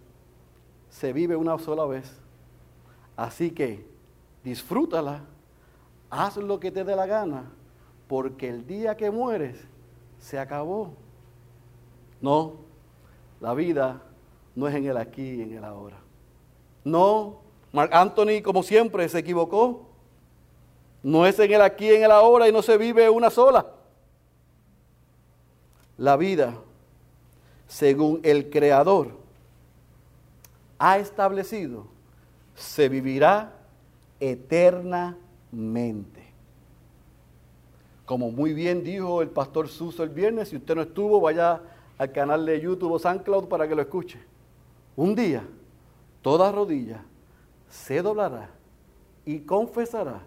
se 0.89 1.13
vive 1.13 1.37
una 1.37 1.59
sola 1.59 1.85
vez. 1.85 2.21
Así 3.17 3.51
que 3.51 3.87
disfrútala, 4.43 5.23
haz 6.11 6.37
lo 6.37 6.61
que 6.61 6.71
te 6.71 6.85
dé 6.85 6.97
la 6.97 7.07
gana, 7.07 7.51
porque 8.09 8.49
el 8.49 8.67
día 8.67 8.97
que 8.97 9.11
mueres 9.11 9.57
se 10.19 10.39
acabó. 10.39 10.93
No, 12.21 12.55
la 13.41 13.55
vida 13.55 14.03
no 14.55 14.69
es 14.69 14.75
en 14.75 14.87
el 14.87 14.97
aquí 14.97 15.23
y 15.23 15.43
en 15.43 15.57
el 15.57 15.65
ahora. 15.65 15.97
No, 16.85 17.37
Mark 17.73 17.91
Anthony, 17.95 18.43
como 18.43 18.63
siempre, 18.63 19.09
se 19.09 19.19
equivocó. 19.21 19.87
No 21.03 21.25
es 21.25 21.39
en 21.39 21.53
el 21.53 21.63
aquí 21.63 21.87
y 21.87 21.95
en 21.95 22.05
el 22.05 22.11
ahora 22.11 22.49
y 22.49 22.53
no 22.53 22.61
se 22.61 22.77
vive 22.77 23.09
una 23.09 23.31
sola. 23.31 23.67
La 25.97 26.17
vida 26.17 26.55
según 27.71 28.21
el 28.25 28.51
Creador 28.51 29.13
ha 30.79 30.99
establecido, 30.99 31.87
se 32.57 32.89
vivirá 32.89 33.53
eternamente. 34.19 35.30
Como 38.05 38.31
muy 38.31 38.53
bien 38.53 38.83
dijo 38.83 39.23
el 39.23 39.31
pastor 39.31 39.69
Suso 39.69 40.03
el 40.03 40.11
viernes, 40.11 40.49
si 40.49 40.57
usted 40.57 40.75
no 40.75 40.83
estuvo, 40.83 41.21
vaya 41.21 41.61
al 41.99 42.13
canal 42.13 42.45
de 42.47 42.61
YouTube 42.61 42.93
o 42.93 42.99
SoundCloud 42.99 43.47
para 43.49 43.69
que 43.69 43.75
lo 43.75 43.83
escuche. 43.83 44.19
Un 44.97 45.15
día, 45.15 45.47
toda 46.23 46.51
rodilla 46.51 47.05
se 47.69 48.03
doblará 48.03 48.51
y 49.25 49.41
confesará 49.41 50.23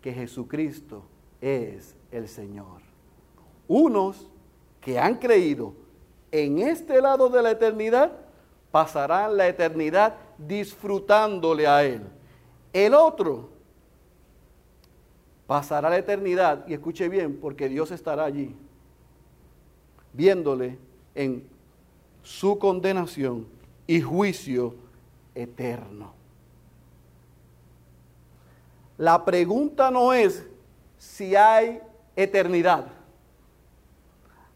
que 0.00 0.12
Jesucristo 0.12 1.04
es 1.40 1.94
el 2.10 2.28
Señor. 2.28 2.80
Unos 3.68 4.28
que 4.80 4.98
han 4.98 5.16
creído 5.16 5.74
en 6.32 6.58
este 6.58 7.00
lado 7.00 7.28
de 7.28 7.42
la 7.42 7.50
eternidad 7.50 8.12
pasarán 8.70 9.36
la 9.36 9.48
eternidad 9.48 10.14
disfrutándole 10.38 11.66
a 11.66 11.84
Él. 11.84 12.02
El 12.72 12.94
otro 12.94 13.50
pasará 15.50 15.90
la 15.90 15.98
eternidad, 15.98 16.64
y 16.68 16.74
escuche 16.74 17.08
bien, 17.08 17.40
porque 17.40 17.68
Dios 17.68 17.90
estará 17.90 18.22
allí, 18.22 18.54
viéndole 20.12 20.78
en 21.12 21.44
su 22.22 22.56
condenación 22.56 23.48
y 23.84 24.00
juicio 24.00 24.76
eterno. 25.34 26.14
La 28.96 29.24
pregunta 29.24 29.90
no 29.90 30.12
es 30.12 30.46
si 30.96 31.34
hay 31.34 31.80
eternidad. 32.14 32.86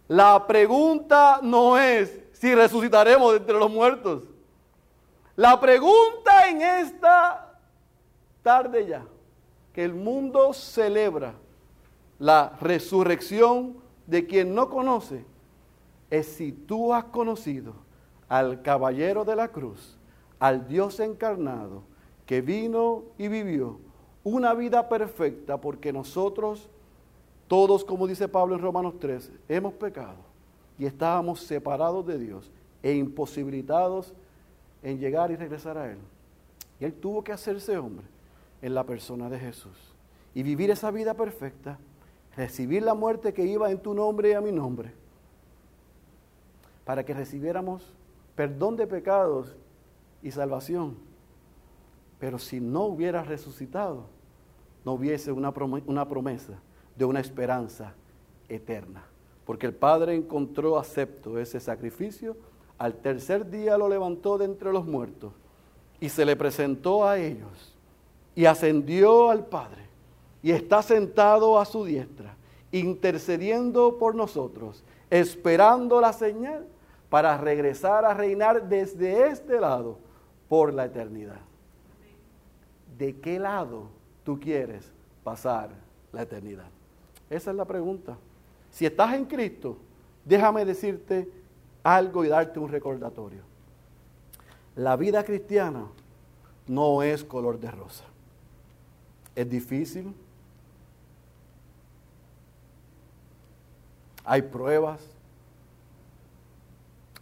La 0.07 0.47
pregunta 0.47 1.41
no 1.43 1.77
es 1.77 2.21
si 2.35 2.55
resucitaremos 2.55 3.35
entre 3.35 3.59
los 3.59 3.69
muertos. 3.69 4.23
La 5.35 5.59
pregunta 5.59 6.49
en 6.49 6.63
esta 6.63 7.59
tarde 8.45 8.87
ya, 8.87 9.05
que 9.75 9.85
el 9.85 9.93
mundo 9.93 10.53
celebra 10.55 11.35
la 12.21 12.57
resurrección 12.61 13.75
de 14.07 14.25
quien 14.25 14.55
no 14.55 14.71
conoce, 14.71 15.25
es 16.11 16.27
si 16.27 16.53
tú 16.53 16.95
has 16.95 17.05
conocido 17.05 17.75
al 18.29 18.63
caballero 18.63 19.25
de 19.25 19.35
la 19.35 19.49
cruz, 19.49 19.99
al 20.39 20.69
Dios 20.69 21.01
encarnado, 21.01 21.83
que 22.25 22.41
vino 22.41 23.03
y 23.19 23.27
vivió 23.27 23.81
una 24.23 24.55
vida 24.55 24.89
perfecta 24.89 25.61
porque 25.61 25.93
nosotros 25.93 26.69
todos, 27.49 27.85
como 27.85 28.07
dice 28.07 28.29
Pablo 28.29 28.55
en 28.55 28.63
Romanos 28.63 28.99
13, 29.01 29.33
hemos 29.49 29.75
pecado 29.75 30.19
y 30.79 30.87
estábamos 30.87 31.41
separados 31.41 32.07
de 32.07 32.19
Dios 32.19 32.51
e 32.83 32.95
imposibilitados 32.95 34.15
en 34.83 34.99
llegar 34.99 35.31
y 35.33 35.37
regresar 35.37 35.77
a 35.77 35.91
Él. 35.91 35.99
Y 36.81 36.85
Él 36.85 36.95
tuvo 36.95 37.25
que 37.25 37.33
hacerse 37.33 37.77
hombre 37.77 38.14
en 38.63 38.75
la 38.75 38.85
persona 38.85 39.29
de 39.29 39.39
Jesús. 39.39 39.95
Y 40.35 40.43
vivir 40.43 40.71
esa 40.71 40.91
vida 40.91 41.15
perfecta, 41.15 41.79
recibir 42.37 42.83
la 42.83 42.95
muerte 42.95 43.33
que 43.33 43.45
iba 43.45 43.71
en 43.71 43.79
tu 43.79 43.95
nombre 43.95 44.31
y 44.31 44.33
a 44.33 44.41
mi 44.41 44.53
nombre, 44.53 44.93
para 46.85 47.05
que 47.05 47.15
recibiéramos 47.15 47.95
perdón 48.35 48.77
de 48.77 48.87
pecados 48.87 49.55
y 50.23 50.31
salvación. 50.31 50.97
Pero 52.19 52.39
si 52.39 52.61
no 52.61 52.85
hubiera 52.85 53.23
resucitado, 53.23 54.07
no 54.85 54.93
hubiese 54.93 55.33
una, 55.33 55.53
promesa 55.53 56.55
de 56.97 57.05
una 57.05 57.21
esperanza 57.21 57.95
eterna. 58.49 59.05
Porque 59.45 59.67
el 59.67 59.75
Padre 59.75 60.15
encontró 60.15 60.79
acepto 60.79 61.39
ese 61.39 61.61
sacrificio, 61.61 62.37
al 62.79 62.95
tercer 62.97 63.51
día 63.51 63.79
lo 63.79 63.89
levantó 63.89 64.39
de 64.39 64.47
entre 64.47 64.73
los 64.73 64.87
muertos 64.87 65.33
y 66.01 66.09
se 66.09 66.25
le 66.25 66.37
presentó 66.37 67.07
a 67.07 67.19
ellos 67.19 67.74
y 68.35 68.47
ascendió 68.47 69.31
al 69.31 69.47
Padre 69.47 69.83
y 70.43 70.51
está 70.51 70.83
sentado 70.83 71.59
a 71.59 71.65
su 71.65 71.85
diestra, 71.85 72.35
intercediendo 72.73 73.99
por 73.99 74.15
nosotros, 74.15 74.83
esperando 75.11 76.01
la 76.01 76.13
señal 76.13 76.67
para 77.09 77.39
regresar 77.39 78.05
a 78.05 78.15
reinar 78.15 78.69
desde 78.69 79.29
este 79.29 79.61
lado 79.61 79.99
por 80.49 80.75
la 80.75 80.87
eternidad. 80.87 81.41
¿De 82.99 83.17
qué 83.21 83.39
lado 83.39 83.85
tú 84.25 84.39
quieres 84.39 84.91
pasar 85.23 85.71
la 86.13 86.23
eternidad? 86.23 86.67
Esa 87.31 87.51
es 87.51 87.57
la 87.57 87.65
pregunta. 87.65 88.17
Si 88.71 88.85
estás 88.85 89.15
en 89.15 89.25
Cristo, 89.25 89.77
déjame 90.25 90.65
decirte 90.65 91.31
algo 91.83 92.25
y 92.25 92.29
darte 92.29 92.59
un 92.59 92.69
recordatorio. 92.69 93.43
La 94.77 94.97
vida 94.97 95.23
cristiana 95.25 95.87
no 96.67 97.03
es 97.03 97.23
color 97.25 97.61
de 97.61 97.71
rosa. 97.71 98.05
Es 99.35 99.49
difícil. 99.49 100.15
Hay 104.25 104.43
pruebas. 104.43 105.01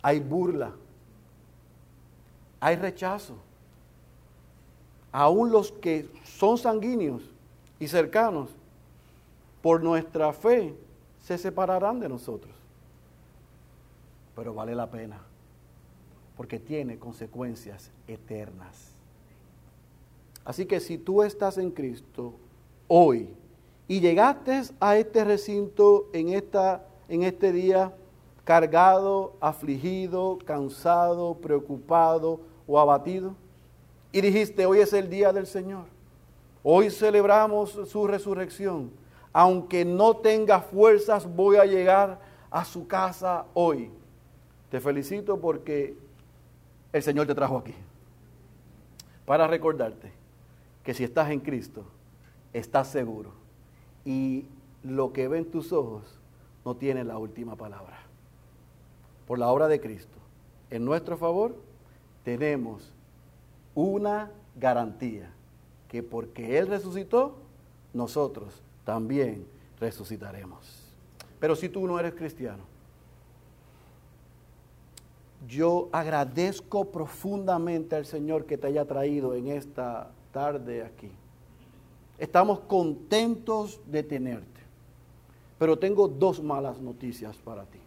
Hay 0.02 0.20
burla. 0.20 0.72
Hay 2.60 2.76
rechazo. 2.76 3.36
Aún 5.10 5.50
los 5.50 5.72
que 5.72 6.08
son 6.24 6.56
sanguíneos 6.56 7.22
y 7.78 7.88
cercanos, 7.88 8.50
por 9.60 9.82
nuestra 9.82 10.32
fe, 10.32 10.74
se 11.20 11.38
separarán 11.38 12.00
de 12.00 12.08
nosotros. 12.08 12.54
Pero 14.34 14.54
vale 14.54 14.74
la 14.74 14.90
pena, 14.90 15.20
porque 16.36 16.58
tiene 16.58 16.98
consecuencias 16.98 17.90
eternas. 18.08 18.91
Así 20.44 20.66
que 20.66 20.80
si 20.80 20.98
tú 20.98 21.22
estás 21.22 21.58
en 21.58 21.70
Cristo 21.70 22.34
hoy 22.88 23.28
y 23.86 24.00
llegaste 24.00 24.62
a 24.80 24.96
este 24.96 25.24
recinto 25.24 26.08
en, 26.12 26.30
esta, 26.30 26.84
en 27.08 27.22
este 27.22 27.52
día 27.52 27.92
cargado, 28.44 29.34
afligido, 29.40 30.38
cansado, 30.44 31.34
preocupado 31.34 32.40
o 32.66 32.80
abatido, 32.80 33.34
y 34.10 34.20
dijiste, 34.20 34.66
hoy 34.66 34.80
es 34.80 34.92
el 34.92 35.08
día 35.08 35.32
del 35.32 35.46
Señor, 35.46 35.84
hoy 36.62 36.90
celebramos 36.90 37.78
su 37.86 38.06
resurrección, 38.06 38.90
aunque 39.32 39.84
no 39.84 40.16
tenga 40.16 40.60
fuerzas, 40.60 41.26
voy 41.34 41.56
a 41.56 41.64
llegar 41.64 42.20
a 42.50 42.64
su 42.64 42.86
casa 42.86 43.46
hoy. 43.54 43.90
Te 44.70 44.80
felicito 44.80 45.40
porque 45.40 45.96
el 46.92 47.02
Señor 47.02 47.26
te 47.26 47.34
trajo 47.34 47.58
aquí 47.58 47.74
para 49.24 49.46
recordarte 49.46 50.21
que 50.82 50.94
si 50.94 51.04
estás 51.04 51.30
en 51.30 51.40
Cristo, 51.40 51.84
estás 52.52 52.88
seguro. 52.88 53.32
Y 54.04 54.46
lo 54.82 55.12
que 55.12 55.28
ven 55.28 55.50
tus 55.50 55.72
ojos 55.72 56.18
no 56.64 56.76
tiene 56.76 57.04
la 57.04 57.18
última 57.18 57.56
palabra. 57.56 57.98
Por 59.26 59.38
la 59.38 59.48
obra 59.48 59.68
de 59.68 59.80
Cristo, 59.80 60.18
en 60.70 60.84
nuestro 60.84 61.16
favor, 61.16 61.54
tenemos 62.24 62.92
una 63.74 64.30
garantía, 64.56 65.32
que 65.88 66.02
porque 66.02 66.58
Él 66.58 66.66
resucitó, 66.66 67.36
nosotros 67.92 68.62
también 68.84 69.46
resucitaremos. 69.78 70.82
Pero 71.38 71.56
si 71.56 71.68
tú 71.68 71.86
no 71.86 71.98
eres 71.98 72.14
cristiano, 72.14 72.64
yo 75.48 75.88
agradezco 75.92 76.86
profundamente 76.86 77.96
al 77.96 78.06
Señor 78.06 78.46
que 78.46 78.56
te 78.56 78.68
haya 78.68 78.84
traído 78.84 79.34
en 79.34 79.48
esta 79.48 80.10
tarde 80.32 80.82
aquí. 80.82 81.10
Estamos 82.18 82.60
contentos 82.60 83.80
de 83.86 84.02
tenerte, 84.02 84.60
pero 85.58 85.78
tengo 85.78 86.08
dos 86.08 86.42
malas 86.42 86.80
noticias 86.80 87.36
para 87.36 87.64
ti. 87.64 87.78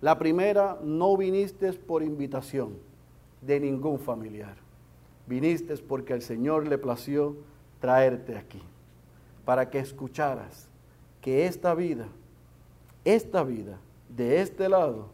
La 0.00 0.18
primera, 0.18 0.78
no 0.82 1.16
viniste 1.16 1.72
por 1.72 2.02
invitación 2.02 2.76
de 3.40 3.60
ningún 3.60 3.98
familiar. 3.98 4.56
Viniste 5.26 5.76
porque 5.76 6.14
el 6.14 6.22
Señor 6.22 6.66
le 6.66 6.78
plació 6.78 7.36
traerte 7.80 8.36
aquí 8.36 8.62
para 9.44 9.70
que 9.70 9.78
escucharas 9.78 10.68
que 11.20 11.46
esta 11.46 11.74
vida, 11.74 12.06
esta 13.04 13.42
vida 13.42 13.78
de 14.08 14.40
este 14.40 14.68
lado, 14.68 15.08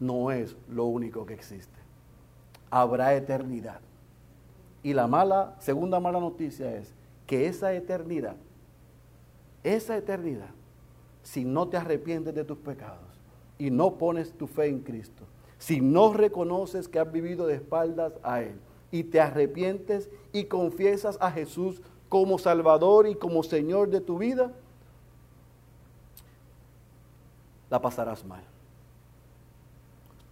no 0.00 0.30
es 0.30 0.56
lo 0.68 0.84
único 0.84 1.24
que 1.24 1.34
existe. 1.34 1.78
Habrá 2.70 3.14
eternidad. 3.14 3.80
Y 4.86 4.94
la 4.94 5.08
mala, 5.08 5.56
segunda 5.58 5.98
mala 5.98 6.20
noticia 6.20 6.76
es 6.76 6.94
que 7.26 7.48
esa 7.48 7.74
eternidad, 7.74 8.36
esa 9.64 9.96
eternidad, 9.96 10.50
si 11.24 11.44
no 11.44 11.66
te 11.66 11.76
arrepientes 11.76 12.32
de 12.32 12.44
tus 12.44 12.58
pecados 12.58 13.18
y 13.58 13.72
no 13.72 13.98
pones 13.98 14.32
tu 14.34 14.46
fe 14.46 14.66
en 14.66 14.78
Cristo, 14.78 15.24
si 15.58 15.80
no 15.80 16.12
reconoces 16.12 16.86
que 16.86 17.00
has 17.00 17.10
vivido 17.10 17.48
de 17.48 17.56
espaldas 17.56 18.12
a 18.22 18.42
Él 18.42 18.60
y 18.92 19.02
te 19.02 19.20
arrepientes 19.20 20.08
y 20.32 20.44
confiesas 20.44 21.18
a 21.20 21.32
Jesús 21.32 21.82
como 22.08 22.38
Salvador 22.38 23.08
y 23.08 23.16
como 23.16 23.42
Señor 23.42 23.90
de 23.90 24.00
tu 24.00 24.18
vida, 24.18 24.52
la 27.70 27.82
pasarás 27.82 28.24
mal. 28.24 28.44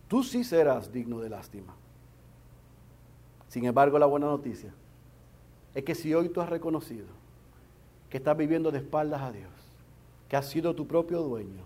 Tú 0.07 0.23
sí 0.23 0.45
serás 0.45 0.93
digno 0.93 1.19
de 1.19 1.31
lástima. 1.31 1.75
Sin 3.55 3.67
embargo, 3.67 4.01
la 4.01 4.07
buena 4.07 4.27
noticia 4.27 4.75
es 5.77 5.85
que 5.85 5.95
si 5.95 6.13
hoy 6.13 6.29
tú 6.29 6.41
has 6.41 6.49
reconocido 6.49 7.07
que 8.11 8.17
estás 8.17 8.37
viviendo 8.37 8.73
de 8.73 8.79
espaldas 8.79 9.23
a 9.23 9.31
Dios, 9.31 9.53
que 10.29 10.37
has 10.37 10.49
sido 10.49 10.75
tu 10.75 10.89
propio 10.89 11.23
dueño, 11.23 11.63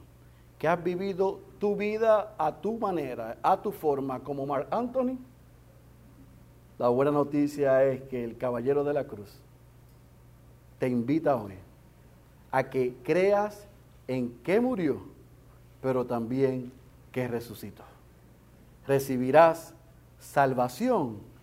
que 0.59 0.68
has 0.68 0.84
vivido 0.84 1.41
tu 1.59 1.76
vida 1.76 2.34
a 2.36 2.53
tu 2.53 2.76
manera, 2.76 3.39
a 3.43 3.62
tu 3.62 3.72
forma, 3.72 4.20
como 4.20 4.45
Mark 4.45 4.68
Anthony, 4.70 5.16
la 6.78 6.91
buena 6.91 7.11
noticia 7.11 7.82
es 7.84 8.03
que 8.03 8.22
el 8.22 8.36
caballero 8.36 8.84
de 8.84 8.93
la 8.93 9.05
cruz 9.05 9.41
te 10.78 10.91
invita 10.91 11.36
hoy 11.36 11.55
a 12.51 12.68
que 12.68 12.97
creas 13.03 13.66
en 14.09 14.34
que 14.43 14.61
murió, 14.61 15.01
pero 15.80 16.05
también 16.05 16.70
que 17.12 17.26
resucitó. 17.28 17.84
Recibirás 18.86 19.72
salvación 20.18 21.38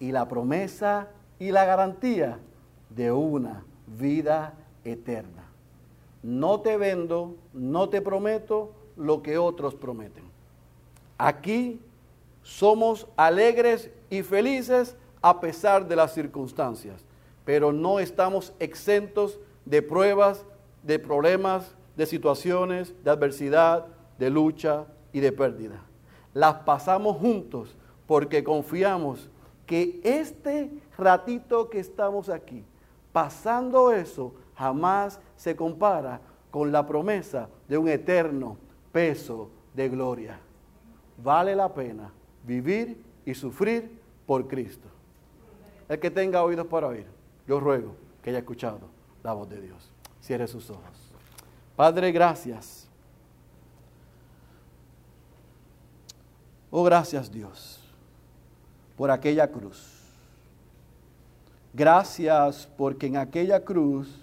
y 0.00 0.10
la 0.10 0.26
promesa 0.26 1.08
y 1.38 1.52
la 1.52 1.64
garantía 1.64 2.40
de 2.88 3.12
una 3.12 3.64
vida 3.86 4.54
eterna. 4.84 5.44
No 6.22 6.60
te 6.60 6.76
vendo, 6.76 7.36
no 7.52 7.88
te 7.88 8.02
prometo 8.02 8.72
lo 8.96 9.22
que 9.22 9.38
otros 9.38 9.76
prometen. 9.76 10.24
Aquí 11.16 11.80
somos 12.42 13.06
alegres 13.16 13.90
y 14.10 14.22
felices 14.22 14.96
a 15.22 15.38
pesar 15.38 15.86
de 15.86 15.94
las 15.94 16.12
circunstancias 16.12 17.04
pero 17.50 17.72
no 17.72 17.98
estamos 17.98 18.52
exentos 18.60 19.40
de 19.64 19.82
pruebas, 19.82 20.44
de 20.84 21.00
problemas, 21.00 21.74
de 21.96 22.06
situaciones, 22.06 22.94
de 23.02 23.10
adversidad, 23.10 23.86
de 24.20 24.30
lucha 24.30 24.84
y 25.12 25.18
de 25.18 25.32
pérdida. 25.32 25.82
Las 26.32 26.54
pasamos 26.56 27.16
juntos 27.16 27.76
porque 28.06 28.44
confiamos 28.44 29.28
que 29.70 30.00
este 30.02 30.68
ratito 30.98 31.70
que 31.70 31.78
estamos 31.78 32.28
aquí, 32.28 32.64
pasando 33.12 33.92
eso, 33.92 34.34
jamás 34.56 35.20
se 35.36 35.54
compara 35.54 36.20
con 36.50 36.72
la 36.72 36.84
promesa 36.84 37.48
de 37.68 37.78
un 37.78 37.88
eterno 37.88 38.56
peso 38.90 39.48
de 39.72 39.88
gloria. 39.88 40.40
Vale 41.22 41.54
la 41.54 41.72
pena 41.72 42.10
vivir 42.44 43.00
y 43.24 43.32
sufrir 43.32 43.96
por 44.26 44.48
Cristo. 44.48 44.88
El 45.88 46.00
que 46.00 46.10
tenga 46.10 46.42
oídos 46.42 46.66
para 46.66 46.88
oír 46.88 47.06
yo 47.46 47.60
ruego 47.60 47.94
que 48.24 48.30
haya 48.30 48.40
escuchado 48.40 48.88
la 49.22 49.34
voz 49.34 49.48
de 49.48 49.60
Dios. 49.60 49.92
Cierre 50.20 50.48
sus 50.48 50.68
ojos. 50.68 51.12
Padre, 51.76 52.10
gracias. 52.10 52.88
Oh, 56.72 56.82
gracias 56.82 57.30
Dios 57.30 57.79
por 59.00 59.10
aquella 59.10 59.50
cruz. 59.50 59.78
Gracias 61.72 62.68
porque 62.76 63.06
en 63.06 63.16
aquella 63.16 63.64
cruz 63.64 64.14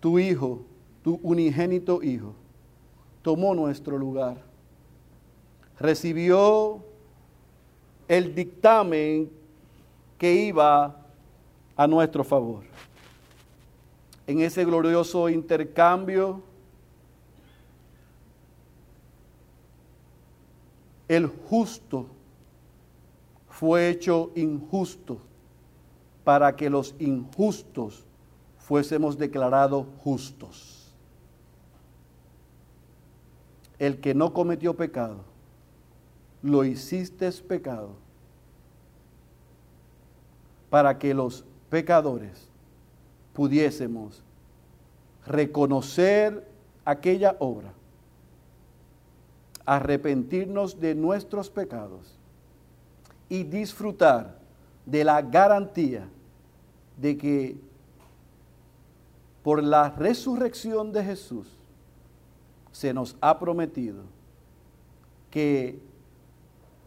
tu 0.00 0.18
Hijo, 0.18 0.62
tu 1.04 1.20
unigénito 1.22 2.02
Hijo, 2.02 2.34
tomó 3.22 3.54
nuestro 3.54 3.96
lugar. 3.96 4.38
Recibió 5.78 6.82
el 8.08 8.34
dictamen 8.34 9.30
que 10.18 10.34
iba 10.34 10.96
a 11.76 11.86
nuestro 11.86 12.24
favor. 12.24 12.64
En 14.26 14.40
ese 14.40 14.64
glorioso 14.64 15.28
intercambio, 15.28 16.42
el 21.06 21.28
justo 21.28 22.15
fue 23.58 23.88
hecho 23.88 24.32
injusto 24.34 25.18
para 26.24 26.56
que 26.56 26.68
los 26.68 26.94
injustos 26.98 28.04
fuésemos 28.58 29.16
declarados 29.16 29.86
justos. 30.00 30.94
El 33.78 33.98
que 33.98 34.14
no 34.14 34.34
cometió 34.34 34.76
pecado, 34.76 35.24
lo 36.42 36.66
hiciste 36.66 37.32
pecado, 37.32 37.92
para 40.68 40.98
que 40.98 41.14
los 41.14 41.46
pecadores 41.70 42.50
pudiésemos 43.32 44.22
reconocer 45.24 46.46
aquella 46.84 47.36
obra, 47.38 47.72
arrepentirnos 49.64 50.78
de 50.78 50.94
nuestros 50.94 51.48
pecados 51.48 52.15
y 53.28 53.42
disfrutar 53.42 54.38
de 54.84 55.04
la 55.04 55.20
garantía 55.20 56.08
de 56.96 57.16
que 57.16 57.56
por 59.42 59.62
la 59.62 59.90
resurrección 59.90 60.92
de 60.92 61.04
Jesús 61.04 61.48
se 62.72 62.92
nos 62.92 63.16
ha 63.20 63.38
prometido 63.38 64.02
que 65.30 65.78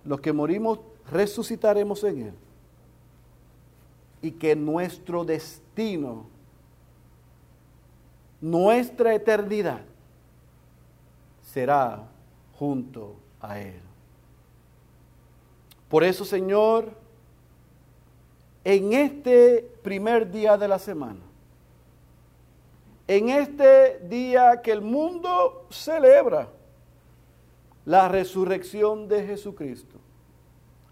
los 0.03 0.19
que 0.21 0.33
morimos 0.33 0.79
resucitaremos 1.09 2.03
en 2.03 2.21
Él 2.27 2.33
y 4.21 4.31
que 4.31 4.55
nuestro 4.55 5.23
destino, 5.23 6.25
nuestra 8.41 9.13
eternidad, 9.13 9.81
será 11.41 12.03
junto 12.57 13.15
a 13.39 13.59
Él. 13.59 13.88
Por 15.89 16.03
eso, 16.03 16.23
Señor, 16.23 16.91
en 18.63 18.93
este 18.93 19.69
primer 19.81 20.29
día 20.31 20.55
de 20.55 20.67
la 20.67 20.77
semana, 20.77 21.19
en 23.07 23.29
este 23.29 23.99
día 24.07 24.61
que 24.61 24.71
el 24.71 24.81
mundo 24.81 25.65
celebra 25.71 26.47
la 27.85 28.07
resurrección 28.07 29.07
de 29.07 29.25
Jesucristo, 29.25 29.95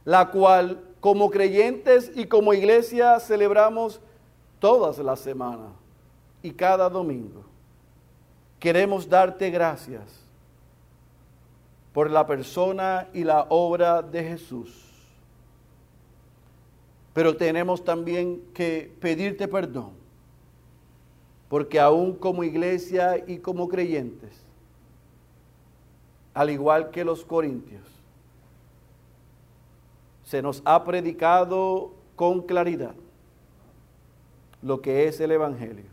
la 0.03 0.31
cual 0.31 0.83
como 0.99 1.29
creyentes 1.29 2.11
y 2.15 2.25
como 2.25 2.55
iglesia 2.55 3.19
celebramos 3.19 4.01
todas 4.57 4.97
las 4.97 5.19
semanas 5.19 5.73
y 6.41 6.51
cada 6.51 6.89
domingo. 6.89 7.43
Queremos 8.59 9.07
darte 9.07 9.51
gracias 9.51 10.26
por 11.97 12.11
la 12.11 12.27
persona 12.27 13.07
y 13.11 13.23
la 13.23 13.47
obra 13.49 14.03
de 14.03 14.23
Jesús 14.23 14.87
pero 17.17 17.35
tenemos 17.35 17.83
también 17.83 18.43
que 18.53 18.93
pedirte 18.99 19.47
perdón, 19.47 19.89
porque 21.49 21.79
aún 21.79 22.13
como 22.13 22.43
iglesia 22.43 23.23
y 23.25 23.39
como 23.39 23.67
creyentes, 23.67 24.29
al 26.35 26.51
igual 26.51 26.91
que 26.91 27.03
los 27.03 27.25
corintios, 27.25 27.81
se 30.23 30.43
nos 30.43 30.61
ha 30.63 30.83
predicado 30.83 31.89
con 32.15 32.43
claridad 32.43 32.93
lo 34.61 34.79
que 34.83 35.07
es 35.07 35.19
el 35.19 35.31
Evangelio. 35.31 35.89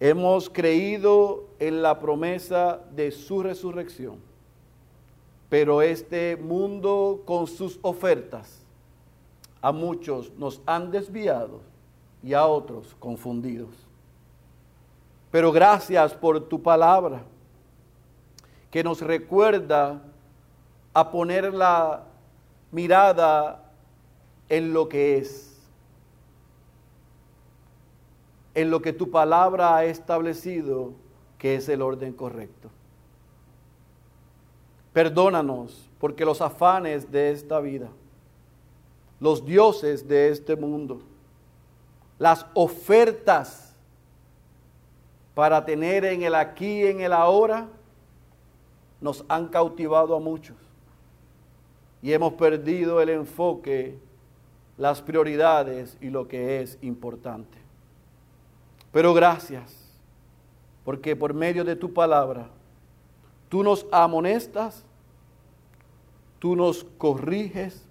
Hemos 0.00 0.48
creído 0.48 1.44
en 1.58 1.82
la 1.82 2.00
promesa 2.00 2.80
de 2.92 3.10
su 3.10 3.42
resurrección, 3.42 4.16
pero 5.48 5.82
este 5.82 6.36
mundo 6.36 7.22
con 7.24 7.46
sus 7.46 7.78
ofertas 7.82 8.64
a 9.62 9.72
muchos 9.72 10.32
nos 10.36 10.60
han 10.66 10.90
desviado 10.90 11.60
y 12.22 12.34
a 12.34 12.46
otros 12.46 12.94
confundidos. 12.98 13.70
Pero 15.30 15.52
gracias 15.52 16.14
por 16.14 16.40
tu 16.48 16.62
palabra 16.62 17.22
que 18.70 18.82
nos 18.82 19.00
recuerda 19.00 20.02
a 20.92 21.10
poner 21.10 21.52
la 21.52 22.04
mirada 22.72 23.62
en 24.48 24.72
lo 24.72 24.88
que 24.88 25.18
es, 25.18 25.58
en 28.54 28.70
lo 28.70 28.80
que 28.80 28.92
tu 28.92 29.10
palabra 29.10 29.76
ha 29.76 29.84
establecido 29.84 30.92
que 31.38 31.56
es 31.56 31.68
el 31.68 31.82
orden 31.82 32.12
correcto. 32.12 32.70
Perdónanos 34.96 35.90
porque 36.00 36.24
los 36.24 36.40
afanes 36.40 37.12
de 37.12 37.30
esta 37.30 37.60
vida, 37.60 37.90
los 39.20 39.44
dioses 39.44 40.08
de 40.08 40.30
este 40.30 40.56
mundo, 40.56 41.02
las 42.18 42.46
ofertas 42.54 43.74
para 45.34 45.62
tener 45.66 46.06
en 46.06 46.22
el 46.22 46.34
aquí 46.34 46.80
y 46.80 46.86
en 46.86 47.02
el 47.02 47.12
ahora, 47.12 47.68
nos 48.98 49.22
han 49.28 49.48
cautivado 49.48 50.16
a 50.16 50.18
muchos. 50.18 50.56
Y 52.00 52.14
hemos 52.14 52.32
perdido 52.32 53.02
el 53.02 53.10
enfoque, 53.10 53.98
las 54.78 55.02
prioridades 55.02 55.98
y 56.00 56.08
lo 56.08 56.26
que 56.26 56.62
es 56.62 56.78
importante. 56.80 57.58
Pero 58.92 59.12
gracias, 59.12 59.74
porque 60.86 61.14
por 61.14 61.34
medio 61.34 61.64
de 61.64 61.76
tu 61.76 61.92
palabra, 61.92 62.48
tú 63.56 63.62
nos 63.62 63.86
amonestas, 63.90 64.84
tú 66.38 66.54
nos 66.54 66.84
corriges, 66.98 67.82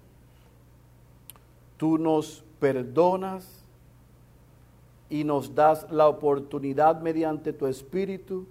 tú 1.76 1.98
nos 1.98 2.44
perdonas. 2.60 3.64
Y 5.10 5.24
nos 5.24 5.56
das 5.56 5.90
la 5.90 6.06
oportunidad 6.06 7.00
mediante 7.00 7.52
tu 7.52 7.66
espíritu 7.66 8.46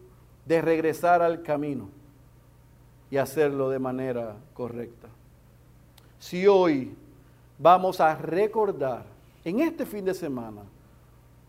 de 0.45 0.61
regresar 0.61 1.21
al 1.21 1.41
camino 1.41 1.87
y 3.09 3.15
hacerlo 3.15 3.69
de 3.69 3.79
manera 3.79 4.35
correcta. 4.53 5.07
Si 6.19 6.45
hoy 6.47 6.97
vamos 7.57 8.01
a 8.01 8.13
recordar 8.15 9.05
en 9.45 9.61
este 9.61 9.85
fin 9.85 10.03
de 10.03 10.13
semana 10.13 10.63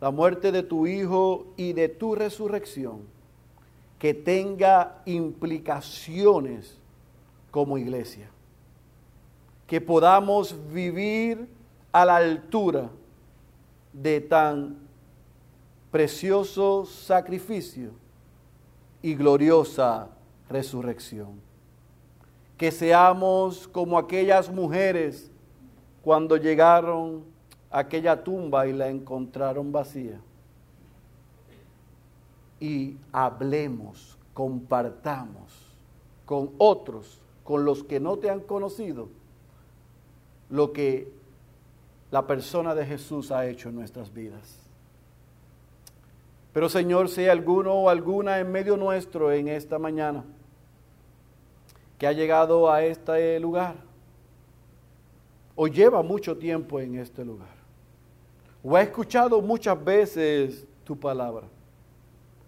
la 0.01 0.13
muerte 0.13 0.53
de 0.53 0.63
tu 0.63 0.87
Hijo 0.87 1.49
y 1.57 1.73
de 1.73 1.89
tu 1.89 2.15
resurrección, 2.15 3.16
que 3.99 4.13
tenga 4.13 5.03
implicaciones 5.07 6.77
como 7.51 7.79
iglesia, 7.79 8.29
que 9.67 9.81
podamos 9.81 10.55
vivir 10.73 11.49
a 11.93 12.05
la 12.05 12.17
altura 12.17 12.91
de 13.93 14.21
tan 14.21 14.77
precioso 15.91 16.85
sacrificio 16.85 17.91
y 19.01 19.15
gloriosa 19.15 20.09
resurrección. 20.51 21.41
Que 22.59 22.71
seamos 22.71 23.67
como 23.69 23.99
aquellas 23.99 24.51
mujeres 24.51 25.31
cuando 26.03 26.37
llegaron 26.37 27.25
a 27.71 27.81
aquella 27.81 28.23
tumba 28.23 28.67
y 28.67 28.73
la 28.73 28.89
encontraron 28.89 29.73
vacía. 29.73 30.21
Y 32.61 32.97
hablemos, 33.13 34.19
compartamos 34.35 35.53
con 36.25 36.51
otros, 36.59 37.21
con 37.45 37.65
los 37.65 37.85
que 37.85 38.01
no 38.01 38.17
te 38.19 38.31
han 38.31 38.41
conocido, 38.41 39.09
lo 40.51 40.73
que 40.73 41.13
la 42.11 42.27
persona 42.27 42.75
de 42.75 42.87
Jesús 42.87 43.31
ha 43.31 43.47
hecho 43.47 43.69
en 43.69 43.77
nuestras 43.77 44.13
vidas. 44.13 44.59
Pero 46.53 46.69
Señor, 46.69 47.09
si 47.09 47.21
hay 47.23 47.29
alguno 47.29 47.75
o 47.75 47.89
alguna 47.91 48.39
en 48.39 48.51
medio 48.51 48.77
nuestro 48.77 49.31
en 49.31 49.49
esta 49.49 49.79
mañana 49.79 50.25
que 51.99 52.07
ha 52.07 52.13
llegado 52.13 52.71
a 52.71 52.83
este 52.83 53.39
lugar, 53.41 53.77
o 55.55 55.67
lleva 55.67 56.03
mucho 56.03 56.37
tiempo 56.37 56.81
en 56.81 56.99
este 56.99 57.25
lugar, 57.25 57.55
o 58.63 58.75
ha 58.75 58.83
escuchado 58.83 59.41
muchas 59.41 59.83
veces 59.83 60.67
tu 60.85 60.99
palabra, 60.99 61.47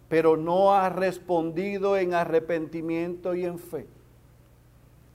pero 0.08 0.36
no 0.36 0.72
ha 0.72 0.88
respondido 0.88 1.96
en 1.96 2.14
arrepentimiento 2.14 3.34
y 3.34 3.44
en 3.44 3.58
fe, 3.58 3.86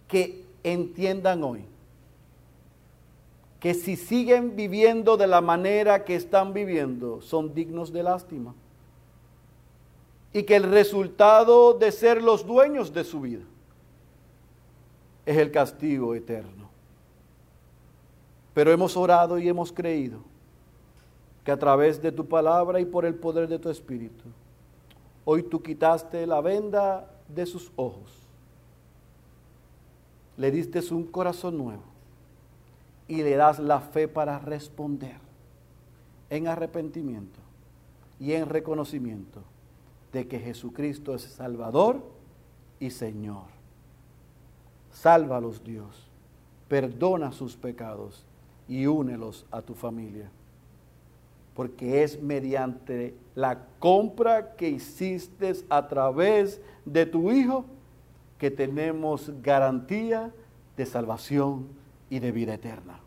que 0.07 0.45
entiendan 0.63 1.43
hoy 1.43 1.65
que 3.63 3.73
si 3.73 3.95
siguen 3.95 4.57
viviendo 4.57 5.15
de 5.15 5.25
la 5.25 5.39
manera 5.39 6.03
que 6.03 6.15
están 6.15 6.51
viviendo, 6.51 7.21
son 7.21 7.53
dignos 7.53 7.93
de 7.93 8.03
lástima. 8.03 8.53
Y 10.33 10.43
que 10.43 10.57
el 10.57 10.63
resultado 10.63 11.73
de 11.73 11.93
ser 11.93 12.21
los 12.21 12.45
dueños 12.45 12.93
de 12.93 13.05
su 13.05 13.21
vida 13.21 13.43
es 15.25 15.37
el 15.37 15.49
castigo 15.49 16.13
eterno. 16.13 16.69
Pero 18.53 18.69
hemos 18.69 18.97
orado 18.97 19.39
y 19.39 19.47
hemos 19.47 19.71
creído 19.71 20.19
que 21.45 21.51
a 21.53 21.57
través 21.57 22.01
de 22.01 22.11
tu 22.11 22.27
palabra 22.27 22.81
y 22.81 22.85
por 22.85 23.05
el 23.05 23.15
poder 23.15 23.47
de 23.47 23.59
tu 23.59 23.69
espíritu, 23.69 24.25
hoy 25.26 25.43
tú 25.43 25.61
quitaste 25.61 26.26
la 26.28 26.41
venda 26.41 27.09
de 27.28 27.45
sus 27.45 27.71
ojos, 27.76 28.11
le 30.38 30.51
diste 30.51 30.80
un 30.93 31.05
corazón 31.05 31.57
nuevo 31.57 31.84
y 33.07 33.17
le 33.17 33.36
das 33.36 33.59
la 33.59 33.80
fe 33.80 34.07
para 34.07 34.39
responder. 34.39 35.24
en 36.34 36.47
arrepentimiento 36.47 37.39
y 38.19 38.34
en 38.34 38.49
reconocimiento 38.49 39.43
de 40.11 40.28
que 40.28 40.39
Jesucristo 40.39 41.13
es 41.13 41.21
Salvador 41.21 42.01
y 42.80 42.89
Señor. 42.89 43.45
Sálvalos 44.91 45.63
Dios, 45.63 46.07
perdona 46.67 47.32
sus 47.34 47.55
pecados 47.55 48.26
y 48.67 48.88
únelos 48.88 49.45
a 49.51 49.61
tu 49.61 49.76
familia. 49.76 50.32
Porque 51.53 52.03
es 52.03 52.21
mediante 52.21 53.15
la 53.35 53.59
compra 53.79 54.55
que 54.55 54.69
hiciste 54.69 55.53
a 55.69 55.87
través 55.87 56.61
de 56.85 57.05
tu 57.05 57.31
Hijo 57.31 57.65
que 58.37 58.51
tenemos 58.51 59.31
garantía 59.41 60.31
de 60.75 60.85
salvación 60.85 61.67
y 62.09 62.19
de 62.19 62.31
vida 62.31 62.55
eterna. 62.55 62.99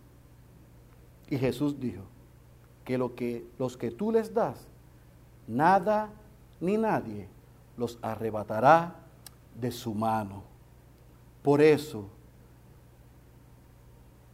Y 1.29 1.37
Jesús 1.37 1.79
dijo 1.81 2.03
que, 2.85 2.97
lo 2.99 3.15
que 3.15 3.45
los 3.59 3.77
que 3.77 3.91
tú 3.91 4.13
les 4.13 4.33
das, 4.33 4.67
nada 5.47 6.11
ni 6.61 6.77
nadie 6.77 7.29
los 7.77 7.99
arrebatará 8.01 8.95
de 9.61 9.71
su 9.71 9.95
mano. 9.95 10.43
Por 11.43 11.61
eso, 11.61 12.09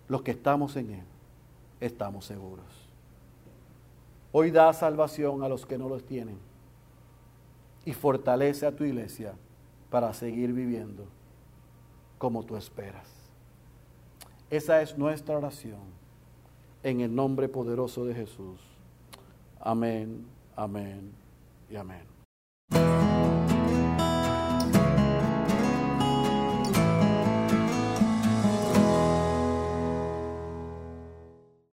los 0.09 0.23
que 0.23 0.31
estamos 0.31 0.77
en 0.77 0.91
Él, 0.91 1.05
estamos 1.81 2.27
seguros. 2.27 2.82
Hoy 4.33 4.51
da 4.51 4.73
salvación 4.73 5.43
a 5.43 5.49
los 5.49 5.67
que 5.67 5.77
no 5.77 5.91
los 5.91 6.05
tienen 6.05 6.39
y 7.85 7.93
fortalece 7.93 8.67
a 8.67 8.75
tu 8.75 8.85
iglesia 8.85 9.35
para 9.91 10.15
seguir 10.15 10.55
viviendo 10.55 11.05
como 12.17 12.43
tú 12.43 12.57
esperas. 12.57 13.09
Esa 14.49 14.81
es 14.81 14.97
nuestra 14.97 15.37
oración 15.37 15.81
en 16.83 17.03
el 17.03 17.15
nombre 17.15 17.49
poderoso 17.49 18.07
de 18.07 18.15
Jesús. 18.15 18.59
Amén, 19.61 20.25
amén 20.57 21.13
y 21.71 21.77
amén. 21.77 23.12